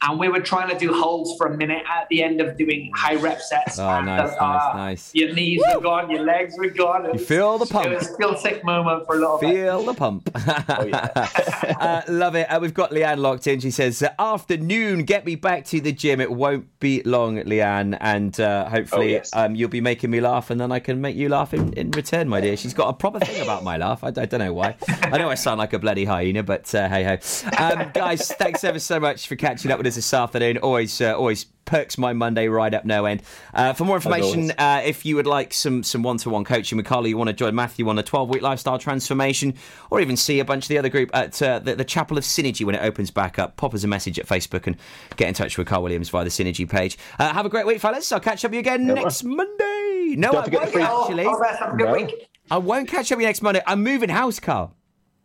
And 0.05 0.19
we 0.19 0.29
were 0.29 0.41
trying 0.41 0.69
to 0.71 0.79
do 0.79 0.93
holds 0.93 1.37
for 1.37 1.47
a 1.47 1.57
minute 1.57 1.83
at 1.89 2.09
the 2.09 2.23
end 2.23 2.41
of 2.41 2.57
doing 2.57 2.91
high 2.95 3.15
rep 3.15 3.41
sets. 3.41 3.79
Oh, 3.79 3.89
and, 3.89 4.07
nice, 4.07 4.33
uh, 4.33 4.47
nice, 4.47 4.75
nice. 4.75 5.15
Your 5.15 5.33
knees 5.33 5.63
were 5.75 5.81
gone, 5.81 6.11
your 6.11 6.25
legs 6.25 6.55
were 6.59 6.69
gone. 6.69 7.07
It 7.07 7.15
You 7.15 7.21
feel 7.21 7.59
the 7.59 7.67
pump. 7.67 7.87
It 7.87 7.99
was 7.99 8.09
still 8.09 8.37
sick 8.37 8.65
moment 8.65 9.07
for 9.07 9.17
a 9.17 9.19
little 9.19 9.39
bit. 9.39 9.55
Feel 9.55 9.83
the 9.85 9.95
pump. 9.95 10.29
uh, 10.37 12.03
love 12.09 12.35
it. 12.35 12.47
Uh, 12.51 12.59
we've 12.61 12.75
got 12.75 12.91
Leanne 12.91 13.19
locked 13.19 13.47
in. 13.47 13.61
She 13.61 13.71
says, 13.71 14.03
"Afternoon, 14.19 15.05
get 15.05 15.25
me 15.25 15.37
back 15.37 15.65
to 15.67 15.81
the 15.81 15.93
gym. 15.93 16.21
It 16.21 16.31
won't 16.31 16.79
be 16.81 17.03
long, 17.05 17.37
Leanne, 17.39 17.97
and 18.01 18.39
uh, 18.41 18.69
hopefully 18.69 19.15
Oh, 19.15 19.19
yes. 19.19 19.31
um, 19.35 19.55
you'll 19.55 19.69
be 19.69 19.81
making 19.81 20.11
me 20.11 20.21
laugh, 20.21 20.51
and 20.51 20.61
then 20.61 20.73
I 20.73 20.81
can 20.81 21.01
make 21.01 21.17
you 21.17 21.29
laugh 21.29 21.55
in, 21.55 21.73
in 21.75 21.91
return, 21.93 22.29
my 22.29 22.41
dear." 22.41 22.57
She's 22.57 22.75
got 22.75 22.89
a 22.89 22.93
proper 22.93 23.21
thing 23.21 23.41
about 23.43 23.63
my 23.65 23.77
laugh. 23.77 24.03
I, 24.05 24.09
I 24.09 24.11
don't 24.27 24.41
know 24.41 24.53
why. 24.53 24.77
I 24.89 25.19
know 25.19 25.31
I 25.31 25.35
sound 25.35 25.59
like 25.59 25.73
a 25.73 25.79
bloody 25.79 26.05
hyena, 26.05 26.43
but 26.43 26.75
uh, 26.75 26.89
hey 26.89 27.05
ho, 27.05 27.19
um, 27.59 27.91
guys. 27.95 28.33
Thanks 28.33 28.65
ever 28.65 28.79
so 28.79 28.99
much 28.99 29.29
for 29.29 29.37
catching 29.37 29.71
up 29.71 29.79
with 29.79 29.87
us 29.87 29.92
this 29.97 30.13
afternoon. 30.15 30.59
Always, 30.59 31.01
uh, 31.01 31.17
always 31.17 31.45
perks 31.65 31.97
my 31.97 32.13
Monday 32.13 32.49
right 32.49 32.75
up 32.75 32.85
no 32.85 33.05
end. 33.05 33.23
Uh, 33.55 33.73
for 33.73 33.85
more 33.85 33.97
information, 33.97 34.51
uh, 34.59 34.83
if 34.85 35.07
you 35.07 35.15
would 35.17 35.27
like 35.27 35.53
some 35.55 35.83
some 35.83 36.03
one 36.03 36.17
to 36.19 36.31
one 36.31 36.45
coaching 36.45 36.77
with 36.77 36.87
Carly, 36.87 37.11
you 37.11 37.17
want 37.17 37.29
to 37.29 37.33
join 37.35 37.55
Matthew 37.55 37.89
on 37.89 37.99
a 37.99 38.03
12 38.03 38.29
week 38.29 38.43
lifestyle 38.43 38.79
transformation, 38.79 39.55
or 39.91 40.01
even 40.01 40.17
see 40.17 40.41
a 40.41 40.45
bunch 40.45 40.65
of 40.65 40.69
the 40.69 40.79
other 40.79 40.89
group 40.89 41.11
at 41.15 41.41
uh, 41.41 41.59
the, 41.61 41.75
the 41.77 41.85
Chapel 41.85 42.19
of 42.19 42.25
Synergy 42.25 42.65
when 42.67 42.75
it 42.75 42.83
opens 42.83 43.11
back 43.11 43.39
up, 43.39 43.57
pop 43.57 43.75
us 43.75 43.85
a 43.85 43.89
message 43.89 44.19
at 44.19 44.27
Facebook 44.27 44.67
and 44.67 44.77
get 45.17 45.29
in 45.29 45.35
touch 45.35 45.57
with 45.57 45.67
Carl 45.67 45.83
Williams 45.83 46.09
via 46.09 46.25
the 46.25 46.31
Synergy 46.31 46.69
page. 46.69 46.99
Uh, 47.19 47.33
have 47.33 47.47
a 47.47 47.49
great 47.49 47.67
week, 47.67 47.81
fellas. 47.81 48.11
I'll 48.13 48.21
catch 48.21 48.45
up 48.45 48.51
with 48.51 48.55
you 48.55 48.61
again 48.61 48.87
Yeah, 48.87 48.95
next 48.95 49.23
Monday. 49.23 50.15
No, 50.17 50.33
Don't 50.33 50.53
I 50.55 50.59
won't 50.59 50.77
actually. 50.77 51.25
All 51.25 51.37
the 51.39 51.43
best. 51.45 51.59
Have 51.61 51.75
a 51.75 51.77
good 51.77 51.87
No. 51.87 51.93
week. 51.95 52.29
I 52.51 52.59
won't 52.59 52.89
catch 52.89 53.11
up 53.13 53.17
with 53.17 53.23
you 53.23 53.29
next 53.29 53.41
Monday. 53.41 53.63
I'm 53.67 53.83
moving 53.83 54.09
house, 54.11 54.41
Carl. 54.41 54.75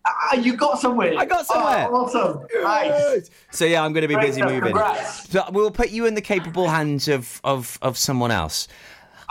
Ah, 0.07 0.35
you 0.35 0.55
got 0.55 0.79
somewhere. 0.79 1.13
I 1.17 1.25
got 1.25 1.45
somewhere. 1.45 1.87
Oh, 1.89 2.05
awesome. 2.05 2.47
Nice. 2.63 3.29
So 3.51 3.65
yeah, 3.65 3.83
I'm 3.83 3.93
going 3.93 4.03
to 4.03 4.07
be 4.07 4.13
Great 4.13 4.27
busy 4.27 4.41
stuff. 4.41 4.51
moving. 4.51 4.73
Congrats. 4.73 5.29
So 5.29 5.43
we'll 5.51 5.71
put 5.71 5.89
you 5.89 6.05
in 6.05 6.13
the 6.13 6.21
capable 6.21 6.67
hands 6.69 7.07
of 7.07 7.41
of 7.43 7.77
of 7.81 7.97
someone 7.97 8.31
else. 8.31 8.67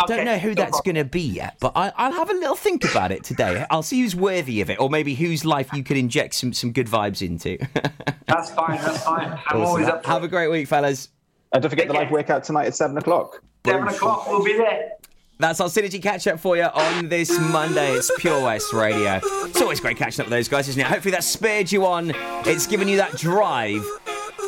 Okay, 0.02 0.16
Don't 0.16 0.26
know 0.26 0.36
who 0.36 0.48
no 0.48 0.54
that's 0.54 0.80
going 0.82 0.96
to 0.96 1.04
be 1.04 1.22
yet, 1.22 1.56
but 1.58 1.72
I, 1.74 2.08
will 2.08 2.16
have 2.16 2.28
a 2.28 2.34
little 2.34 2.54
think 2.54 2.84
about 2.84 3.12
it 3.12 3.24
today. 3.24 3.64
I'll 3.70 3.82
see 3.82 4.02
who's 4.02 4.14
worthy 4.14 4.60
of 4.60 4.68
it, 4.68 4.78
or 4.78 4.90
maybe 4.90 5.14
whose 5.14 5.42
life 5.42 5.72
you 5.72 5.82
could 5.82 5.96
inject 5.96 6.34
some, 6.34 6.52
some 6.52 6.72
good 6.72 6.86
vibes 6.86 7.26
into. 7.26 7.56
that's 8.26 8.50
fine. 8.50 8.78
That's 8.82 9.02
fine. 9.02 9.28
I'm 9.28 9.38
awesome. 9.38 9.62
always 9.62 9.86
up. 9.86 10.04
have 10.04 10.22
it. 10.22 10.26
a 10.26 10.28
great 10.28 10.48
week, 10.48 10.68
fellas. 10.68 11.08
And 11.52 11.62
don't 11.62 11.70
forget 11.70 11.86
Take 11.86 11.94
the 11.94 11.98
live 11.98 12.10
workout 12.10 12.44
tonight 12.44 12.66
at 12.66 12.74
seven 12.74 12.98
o'clock. 12.98 13.42
Seven 13.64 13.88
o'clock. 13.88 14.28
We'll 14.28 14.44
be 14.44 14.58
there. 14.58 14.90
That's 15.38 15.60
our 15.60 15.68
synergy 15.68 16.02
catch 16.02 16.26
up 16.26 16.40
for 16.40 16.56
you 16.56 16.64
on 16.64 17.10
this 17.10 17.38
Monday. 17.38 17.92
It's 17.92 18.10
Pure 18.18 18.42
West 18.42 18.72
Radio. 18.72 19.20
It's 19.22 19.60
always 19.60 19.80
great 19.80 19.98
catching 19.98 20.22
up 20.22 20.28
with 20.28 20.32
those 20.32 20.48
guys, 20.48 20.66
isn't 20.68 20.80
it? 20.80 20.86
Hopefully 20.86 21.12
that 21.12 21.24
spurred 21.24 21.70
you 21.70 21.84
on. 21.84 22.12
It's 22.46 22.66
given 22.66 22.88
you 22.88 22.96
that 22.96 23.16
drive 23.18 23.84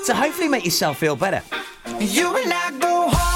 to 0.06 0.14
hopefully 0.14 0.48
make 0.48 0.64
yourself 0.64 0.98
feel 0.98 1.14
better. 1.14 1.42
You 2.00 2.32
go 2.80 3.08
home. 3.10 3.27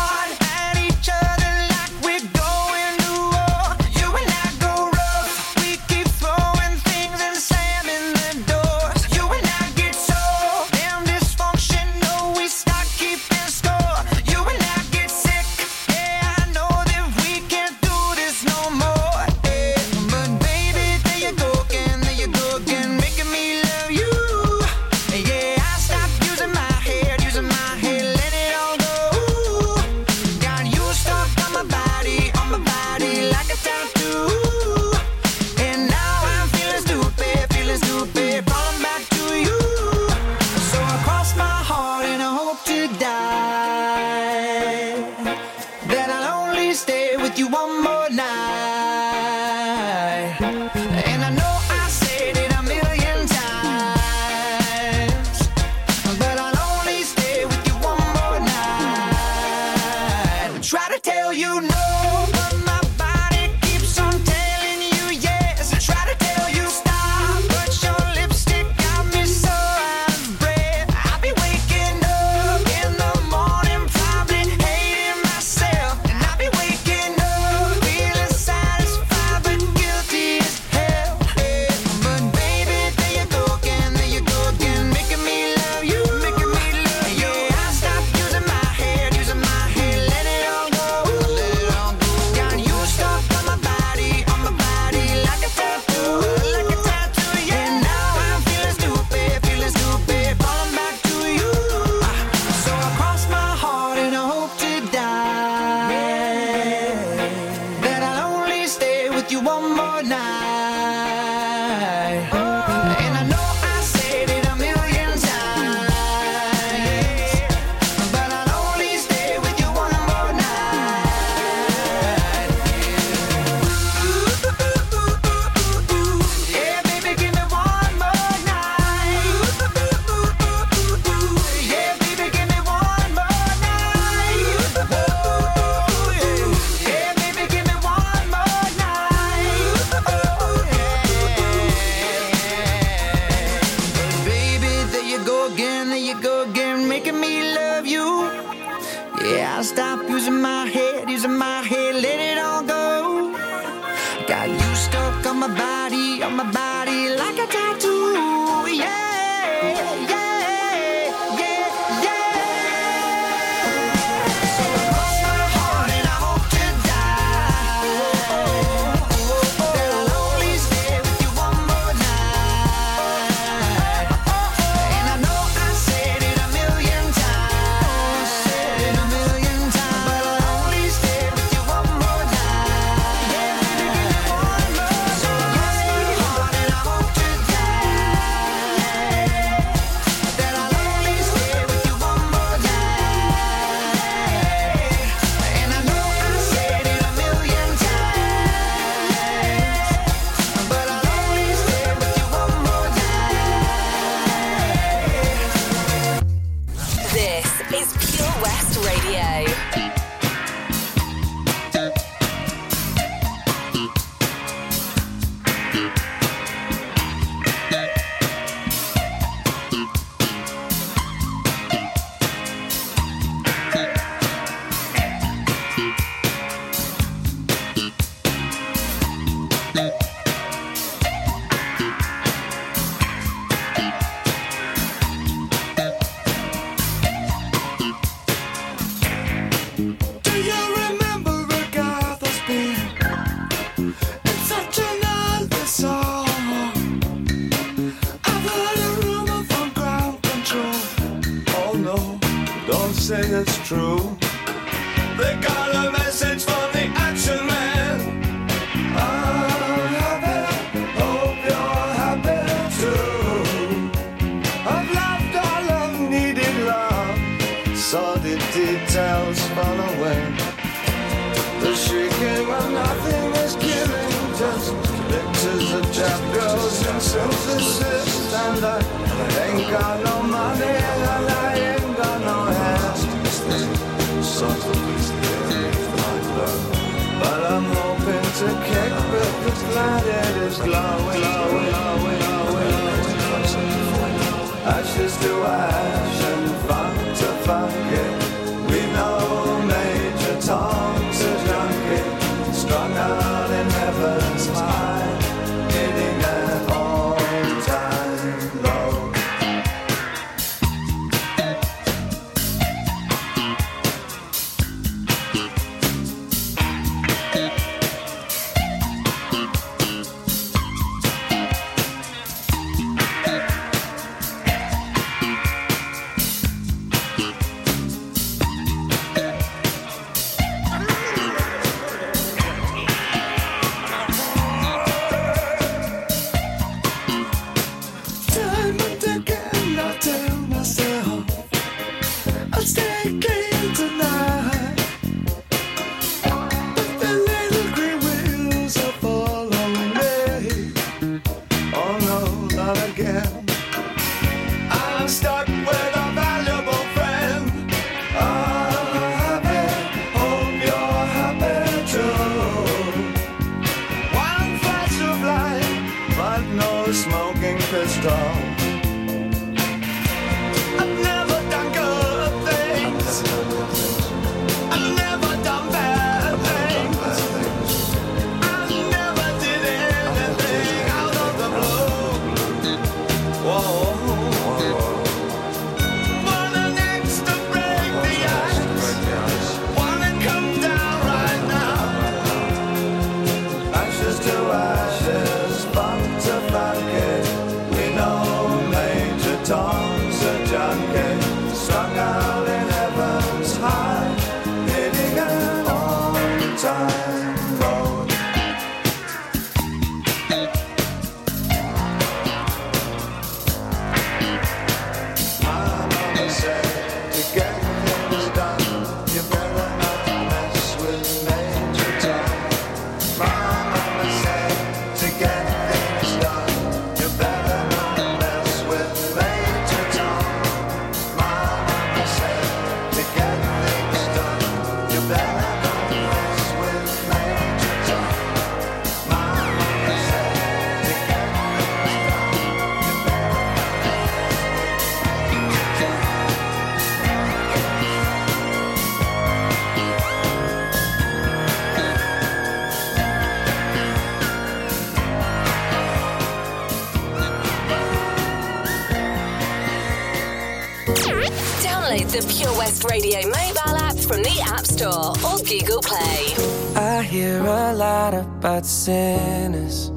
The 462.12 462.20
Pure 462.28 462.58
West 462.58 462.84
Radio 462.84 463.20
mobile 463.22 463.76
app 463.88 463.96
from 463.96 464.22
the 464.22 464.38
App 464.44 464.66
Store 464.66 465.16
or 465.24 465.38
Google 465.48 465.80
Play. 465.80 466.34
I 466.76 467.02
hear 467.02 467.40
a 467.40 467.72
lot 467.72 468.12
about 468.12 468.66
sinners. 468.66 469.88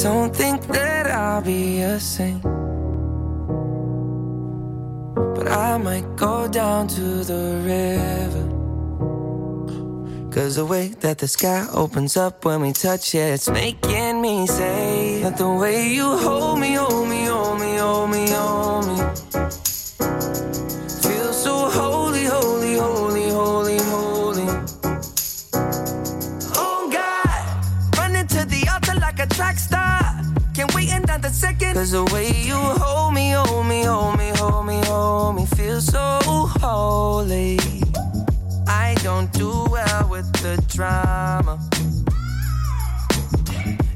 Don't 0.00 0.32
think 0.34 0.64
that 0.68 1.08
I'll 1.08 1.42
be 1.42 1.80
a 1.80 1.98
saint. 1.98 2.40
But 5.34 5.48
I 5.48 5.76
might 5.78 6.06
go 6.14 6.46
down 6.46 6.86
to 6.86 7.24
the 7.24 7.60
river. 7.64 8.46
Cause 10.30 10.54
the 10.54 10.64
way 10.64 10.94
that 11.00 11.18
the 11.18 11.26
sky 11.26 11.66
opens 11.74 12.16
up 12.16 12.44
when 12.44 12.60
we 12.60 12.72
touch 12.72 13.16
it, 13.16 13.34
it's 13.34 13.50
making 13.50 14.22
me 14.22 14.46
say 14.46 15.20
that 15.24 15.36
the 15.36 15.50
way 15.50 15.88
you 15.88 16.16
hold 16.16 16.60
me, 16.60 16.78
Cause 31.80 31.92
the 31.92 32.04
way 32.12 32.30
you 32.42 32.56
hold 32.56 33.14
me, 33.14 33.30
hold 33.30 33.66
me, 33.66 33.84
hold 33.84 34.18
me, 34.18 34.28
hold 34.36 34.66
me, 34.66 34.82
hold 34.84 35.36
me, 35.36 35.46
feel 35.46 35.80
so 35.80 36.20
holy. 36.60 37.58
I 38.68 38.94
don't 39.02 39.32
do 39.32 39.48
well 39.70 40.06
with 40.10 40.30
the 40.42 40.62
drama. 40.68 41.58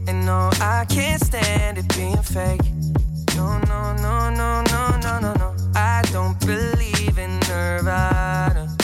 And 0.09 0.25
no, 0.25 0.49
I 0.63 0.87
can't 0.89 1.23
stand 1.23 1.77
it 1.77 1.87
being 1.95 2.23
fake. 2.23 2.65
No, 3.37 3.59
no, 3.69 3.93
no, 3.97 4.31
no, 4.31 4.63
no, 4.63 4.97
no, 5.03 5.19
no, 5.21 5.35
no. 5.35 5.55
I 5.77 6.01
don't 6.11 6.41
believe 6.41 7.19
in 7.19 7.39
Nirvana. 7.41 8.75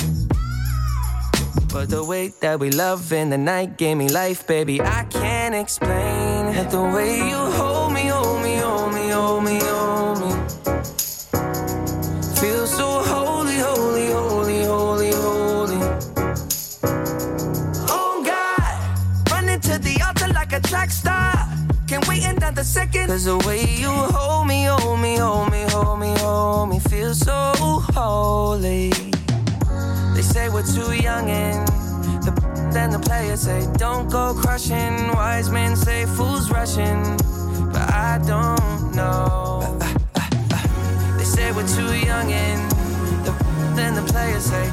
But 1.73 1.89
the 1.89 2.05
way 2.05 2.35
that 2.41 2.61
we 2.61 2.71
love 2.71 3.15
in 3.15 3.31
the 3.31 3.39
night 3.39 3.79
gave 3.79 3.97
me 3.97 4.11
life, 4.11 4.47
baby. 4.47 4.83
I 4.83 5.05
can't 5.05 5.55
explain 5.55 6.49
it. 6.55 6.69
The 6.69 6.83
way 6.83 7.17
you 7.17 7.37
hold 7.37 7.70
second. 22.71 23.09
Cause 23.09 23.25
the 23.25 23.39
way 23.47 23.65
you 23.65 23.91
hold 23.91 24.47
me, 24.47 24.65
hold 24.65 25.01
me, 25.01 25.17
hold 25.17 25.51
me, 25.51 25.65
hold 25.71 25.99
me, 25.99 26.15
hold 26.19 26.69
me, 26.71 26.79
feel 26.79 27.15
so 27.15 27.53
holy. 27.99 28.91
They 30.15 30.23
say 30.23 30.49
we're 30.49 30.63
too 30.63 30.93
young 30.95 31.29
and 31.29 31.67
the 32.25 32.33
then 32.73 32.91
the 32.91 33.01
players 33.01 33.41
say 33.41 33.67
don't 33.77 34.09
go 34.09 34.35
crushing. 34.35 34.97
Wise 35.19 35.51
men 35.51 35.75
say 35.75 36.07
fools 36.07 36.51
rushing, 36.51 37.03
but 37.73 37.87
I 37.91 38.21
don't 38.33 38.95
know. 38.95 39.77
They 41.19 41.25
say 41.25 41.51
we're 41.51 41.67
too 41.67 41.93
young 42.07 42.31
and 42.31 42.71
the 43.27 43.33
then 43.75 43.95
the 43.97 44.07
players 44.13 44.45
say 44.45 44.65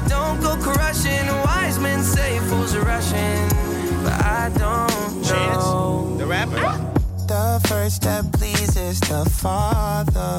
pleases 8.88 9.00
the 9.00 9.30
Father. 9.30 10.38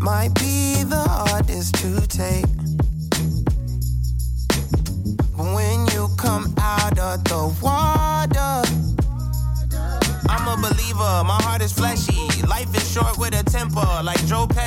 Might 0.00 0.34
be 0.34 0.82
the 0.84 1.04
hardest 1.08 1.74
to 1.76 2.06
take. 2.06 2.46
But 5.36 5.54
when 5.54 5.86
you 5.88 6.08
come 6.16 6.54
out 6.58 6.98
of 6.98 7.24
the 7.24 7.54
water, 7.62 8.62
I'm 10.28 10.48
a 10.48 10.56
believer, 10.56 11.24
my 11.24 11.38
heart 11.42 11.62
is 11.62 11.72
fleshy. 11.72 12.28
Life 12.46 12.74
is 12.74 12.90
short 12.90 13.18
with 13.18 13.38
a 13.38 13.42
temper, 13.44 14.00
like 14.02 14.24
Joe 14.26 14.46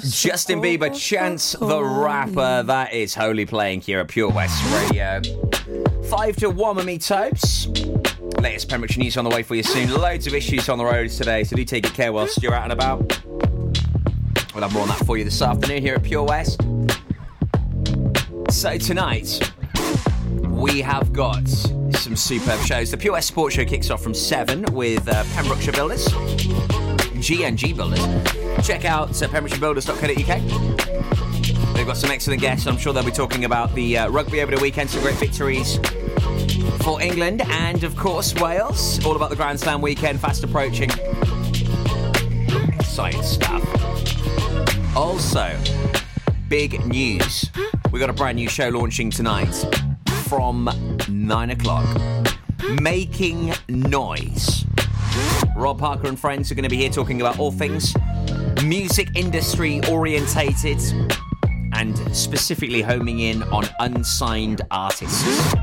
Justin 0.00 0.60
Bieber, 0.60 0.94
Chance 0.96 1.52
the 1.52 1.82
Rapper. 1.82 2.62
That 2.62 2.92
is 2.92 3.14
Holy 3.14 3.44
playing 3.44 3.82
here 3.82 4.00
at 4.00 4.08
Pure 4.08 4.30
West 4.30 4.62
Radio. 4.72 5.20
Five 6.08 6.36
to 6.36 6.50
one 6.50 6.76
with 6.76 6.86
me, 6.86 6.98
Topes. 6.98 7.66
Latest 8.38 8.68
Pembrokeshire 8.68 9.02
news 9.02 9.16
on 9.16 9.24
the 9.24 9.30
way 9.30 9.42
for 9.42 9.54
you 9.54 9.62
soon. 9.62 9.92
Loads 9.92 10.26
of 10.26 10.34
issues 10.34 10.68
on 10.68 10.78
the 10.78 10.84
roads 10.84 11.16
today, 11.16 11.44
so 11.44 11.56
do 11.56 11.64
take 11.64 11.84
good 11.84 11.94
care 11.94 12.12
whilst 12.12 12.42
you're 12.42 12.54
out 12.54 12.64
and 12.64 12.72
about. 12.72 13.00
We'll 14.54 14.62
have 14.62 14.72
more 14.72 14.82
on 14.82 14.88
that 14.88 15.04
for 15.06 15.16
you 15.16 15.24
this 15.24 15.40
afternoon 15.42 15.82
here 15.82 15.94
at 15.94 16.02
Pure 16.02 16.24
West. 16.24 16.60
So 18.50 18.78
tonight, 18.78 19.52
we 20.42 20.80
have 20.80 21.12
got 21.12 21.48
some 21.48 22.16
superb 22.16 22.60
shows. 22.60 22.90
The 22.90 22.96
Pure 22.96 23.14
West 23.14 23.28
Sports 23.28 23.56
Show 23.56 23.64
kicks 23.64 23.90
off 23.90 24.02
from 24.02 24.14
7 24.14 24.64
with 24.72 25.06
uh, 25.08 25.24
Pembrokeshire 25.34 25.72
Builders, 25.72 26.06
G&G 27.20 27.72
Builders. 27.72 28.41
Check 28.62 28.84
out 28.84 29.10
pembrokeshirebuilders.co.uk. 29.10 31.74
They've 31.74 31.86
got 31.86 31.96
some 31.96 32.10
excellent 32.10 32.40
guests. 32.40 32.66
I'm 32.66 32.76
sure 32.76 32.92
they'll 32.92 33.04
be 33.04 33.10
talking 33.10 33.44
about 33.44 33.74
the 33.74 33.98
uh, 33.98 34.08
rugby 34.08 34.40
over 34.40 34.54
the 34.54 34.62
weekend, 34.62 34.88
some 34.88 35.02
great 35.02 35.16
victories 35.16 35.78
for 36.82 37.02
England 37.02 37.42
and, 37.42 37.82
of 37.82 37.96
course, 37.96 38.34
Wales. 38.36 39.04
All 39.04 39.16
about 39.16 39.30
the 39.30 39.36
Grand 39.36 39.58
Slam 39.58 39.80
weekend 39.80 40.20
fast 40.20 40.44
approaching. 40.44 40.90
Exciting 42.74 43.22
stuff. 43.22 44.96
Also, 44.96 45.58
big 46.48 46.86
news. 46.86 47.50
We've 47.90 48.00
got 48.00 48.10
a 48.10 48.14
brand 48.14 48.36
new 48.36 48.48
show 48.48 48.68
launching 48.68 49.10
tonight 49.10 49.52
from 50.28 50.70
9 51.08 51.50
o'clock. 51.50 52.00
Making 52.80 53.54
Noise. 53.68 54.64
Rob 55.56 55.78
Parker 55.78 56.08
and 56.08 56.18
friends 56.18 56.50
are 56.50 56.54
going 56.54 56.62
to 56.62 56.70
be 56.70 56.76
here 56.76 56.90
talking 56.90 57.20
about 57.20 57.38
all 57.38 57.50
things 57.50 57.94
music 58.64 59.08
industry 59.16 59.80
orientated 59.88 60.78
and 61.72 61.96
specifically 62.16 62.82
homing 62.82 63.20
in 63.20 63.42
on 63.44 63.64
unsigned 63.80 64.60
artists. 64.70 65.54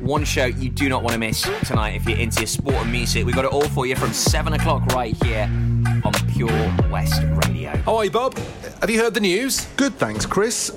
One 0.00 0.24
show 0.24 0.46
you 0.46 0.70
do 0.70 0.88
not 0.88 1.02
want 1.02 1.14
to 1.14 1.18
miss 1.18 1.42
tonight 1.66 1.96
if 1.96 2.08
you're 2.08 2.18
into 2.18 2.40
your 2.40 2.46
sport 2.46 2.76
and 2.76 2.92
music. 2.92 3.26
We've 3.26 3.34
got 3.34 3.44
it 3.44 3.52
all 3.52 3.68
for 3.68 3.86
you 3.86 3.96
from 3.96 4.12
7 4.12 4.52
o'clock 4.52 4.86
right 4.94 5.14
here 5.24 5.48
on 6.04 6.12
Pure 6.32 6.74
West 6.90 7.22
Radio. 7.46 7.76
Hi, 7.84 8.08
Bob. 8.08 8.36
Have 8.80 8.90
you 8.90 8.98
heard 8.98 9.14
the 9.14 9.20
news? 9.20 9.66
Good, 9.76 9.94
thanks, 9.94 10.24
Chris. 10.26 10.76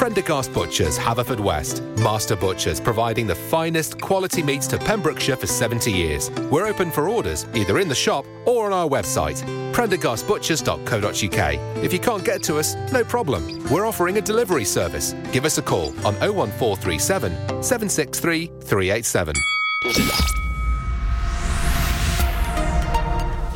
Prendergast 0.00 0.52
Butchers, 0.54 0.98
Haverfordwest. 0.98 1.82
Master 1.98 2.34
Butchers, 2.34 2.80
providing 2.80 3.26
the 3.26 3.34
finest 3.34 4.00
quality 4.00 4.42
meats 4.42 4.66
to 4.68 4.78
Pembrokeshire 4.78 5.36
for 5.36 5.46
70 5.46 5.92
years. 5.92 6.30
We're 6.50 6.66
open 6.66 6.90
for 6.90 7.06
orders, 7.06 7.44
either 7.52 7.78
in 7.78 7.86
the 7.86 7.94
shop 7.94 8.24
or 8.46 8.64
on 8.64 8.72
our 8.72 8.88
website, 8.88 9.42
prendergastbutchers.co.uk. 9.74 11.84
If 11.84 11.92
you 11.92 11.98
can't 11.98 12.24
get 12.24 12.42
to 12.44 12.56
us, 12.56 12.76
no 12.90 13.04
problem. 13.04 13.62
We're 13.70 13.84
offering 13.84 14.16
a 14.16 14.22
delivery 14.22 14.64
service. 14.64 15.12
Give 15.32 15.44
us 15.44 15.58
a 15.58 15.62
call 15.62 15.88
on 16.06 16.14
01437 16.14 17.62
763 17.62 18.46
387. 18.46 19.34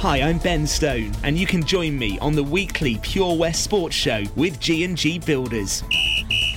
Hi, 0.01 0.21
I'm 0.21 0.37
Ben 0.37 0.67
Stone, 0.67 1.13
and 1.23 1.39
you 1.39 1.47
can 1.47 1.65
join 1.65 1.99
me 1.99 2.19
on 2.19 2.35
the 2.35 2.45
weekly 2.45 2.99
Pure 2.99 3.39
West 3.39 3.65
Sports 3.65 3.97
Show 3.97 4.25
with 4.37 4.61
G&G 4.61 5.21
Builders. 5.21 5.83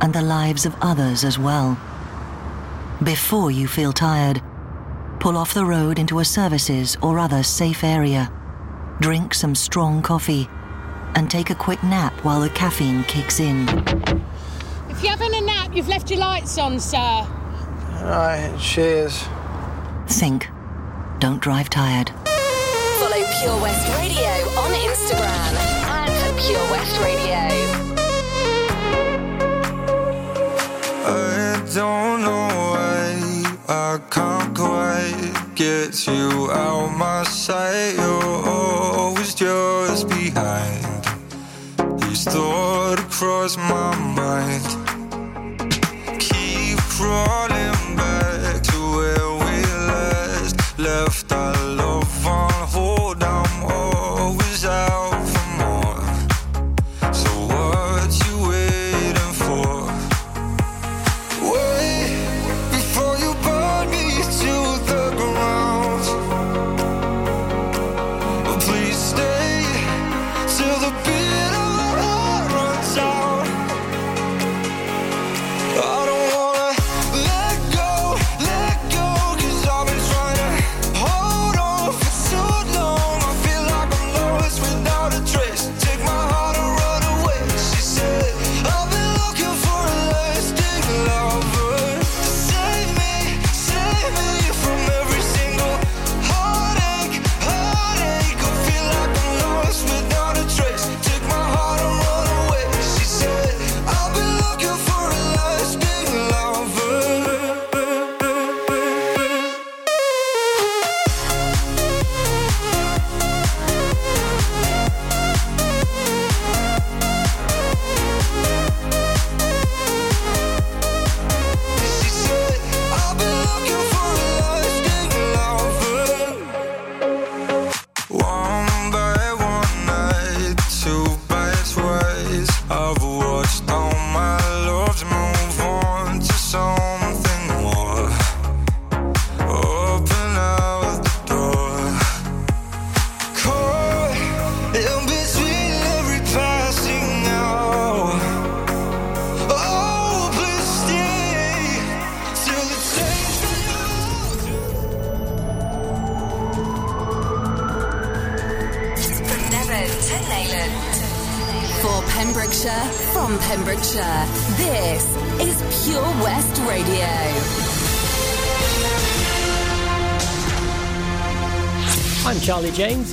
and 0.00 0.14
the 0.14 0.22
lives 0.22 0.66
of 0.66 0.76
others 0.80 1.24
as 1.24 1.36
well. 1.36 1.76
Before 3.02 3.50
you 3.50 3.66
feel 3.66 3.92
tired, 3.92 4.40
pull 5.18 5.36
off 5.36 5.52
the 5.52 5.64
road 5.64 5.98
into 5.98 6.20
a 6.20 6.24
services 6.24 6.96
or 7.02 7.18
other 7.18 7.42
safe 7.42 7.82
area. 7.82 8.30
Drink 9.00 9.32
some 9.32 9.54
strong 9.54 10.02
coffee 10.02 10.48
and 11.14 11.30
take 11.30 11.50
a 11.50 11.54
quick 11.54 11.82
nap 11.84 12.12
while 12.24 12.40
the 12.40 12.50
caffeine 12.50 13.04
kicks 13.04 13.38
in. 13.38 13.68
If 14.88 15.02
you're 15.02 15.16
having 15.16 15.34
a 15.34 15.40
nap, 15.40 15.70
you've 15.72 15.88
left 15.88 16.10
your 16.10 16.18
lights 16.18 16.58
on, 16.58 16.80
sir. 16.80 17.24
Right, 18.02 18.52
cheers. 18.60 19.24
Think. 20.08 20.48
Don't 21.20 21.40
drive 21.40 21.70
tired. 21.70 22.10
Follow 22.98 23.24
Pure 23.40 23.60
West 23.62 23.88
Radio 23.98 24.32
on 24.58 24.72
Instagram 24.72 25.54
at 25.86 26.36
Pure 26.36 26.70
West 26.70 27.00
Radio. 27.00 27.44
I 31.06 31.62
don't 31.72 32.22
know 32.22 32.48
why 32.72 33.58
I 33.68 33.98
can't 34.10 34.37
gets 35.58 36.06
you 36.06 36.52
out 36.52 36.96
my 36.96 37.24
sight. 37.24 37.94
You're 37.96 38.48
always 38.48 39.34
just 39.34 40.08
behind. 40.08 40.84
These 42.00 42.24
thoughts 42.26 43.02
across 43.02 43.56
my 43.56 43.92
mind. 44.14 44.62
Keep 46.20 46.78
crawling. 46.78 47.57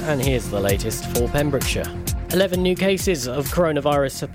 and 0.08 0.22
here's 0.22 0.48
the 0.50 0.60
latest 0.60 1.06
for 1.16 1.28
Pembrokeshire. 1.30 1.92
11 2.32 2.62
new 2.62 2.76
cases 2.76 3.28
of 3.28 3.48
coronavirus 3.48 4.20
have 4.20 4.24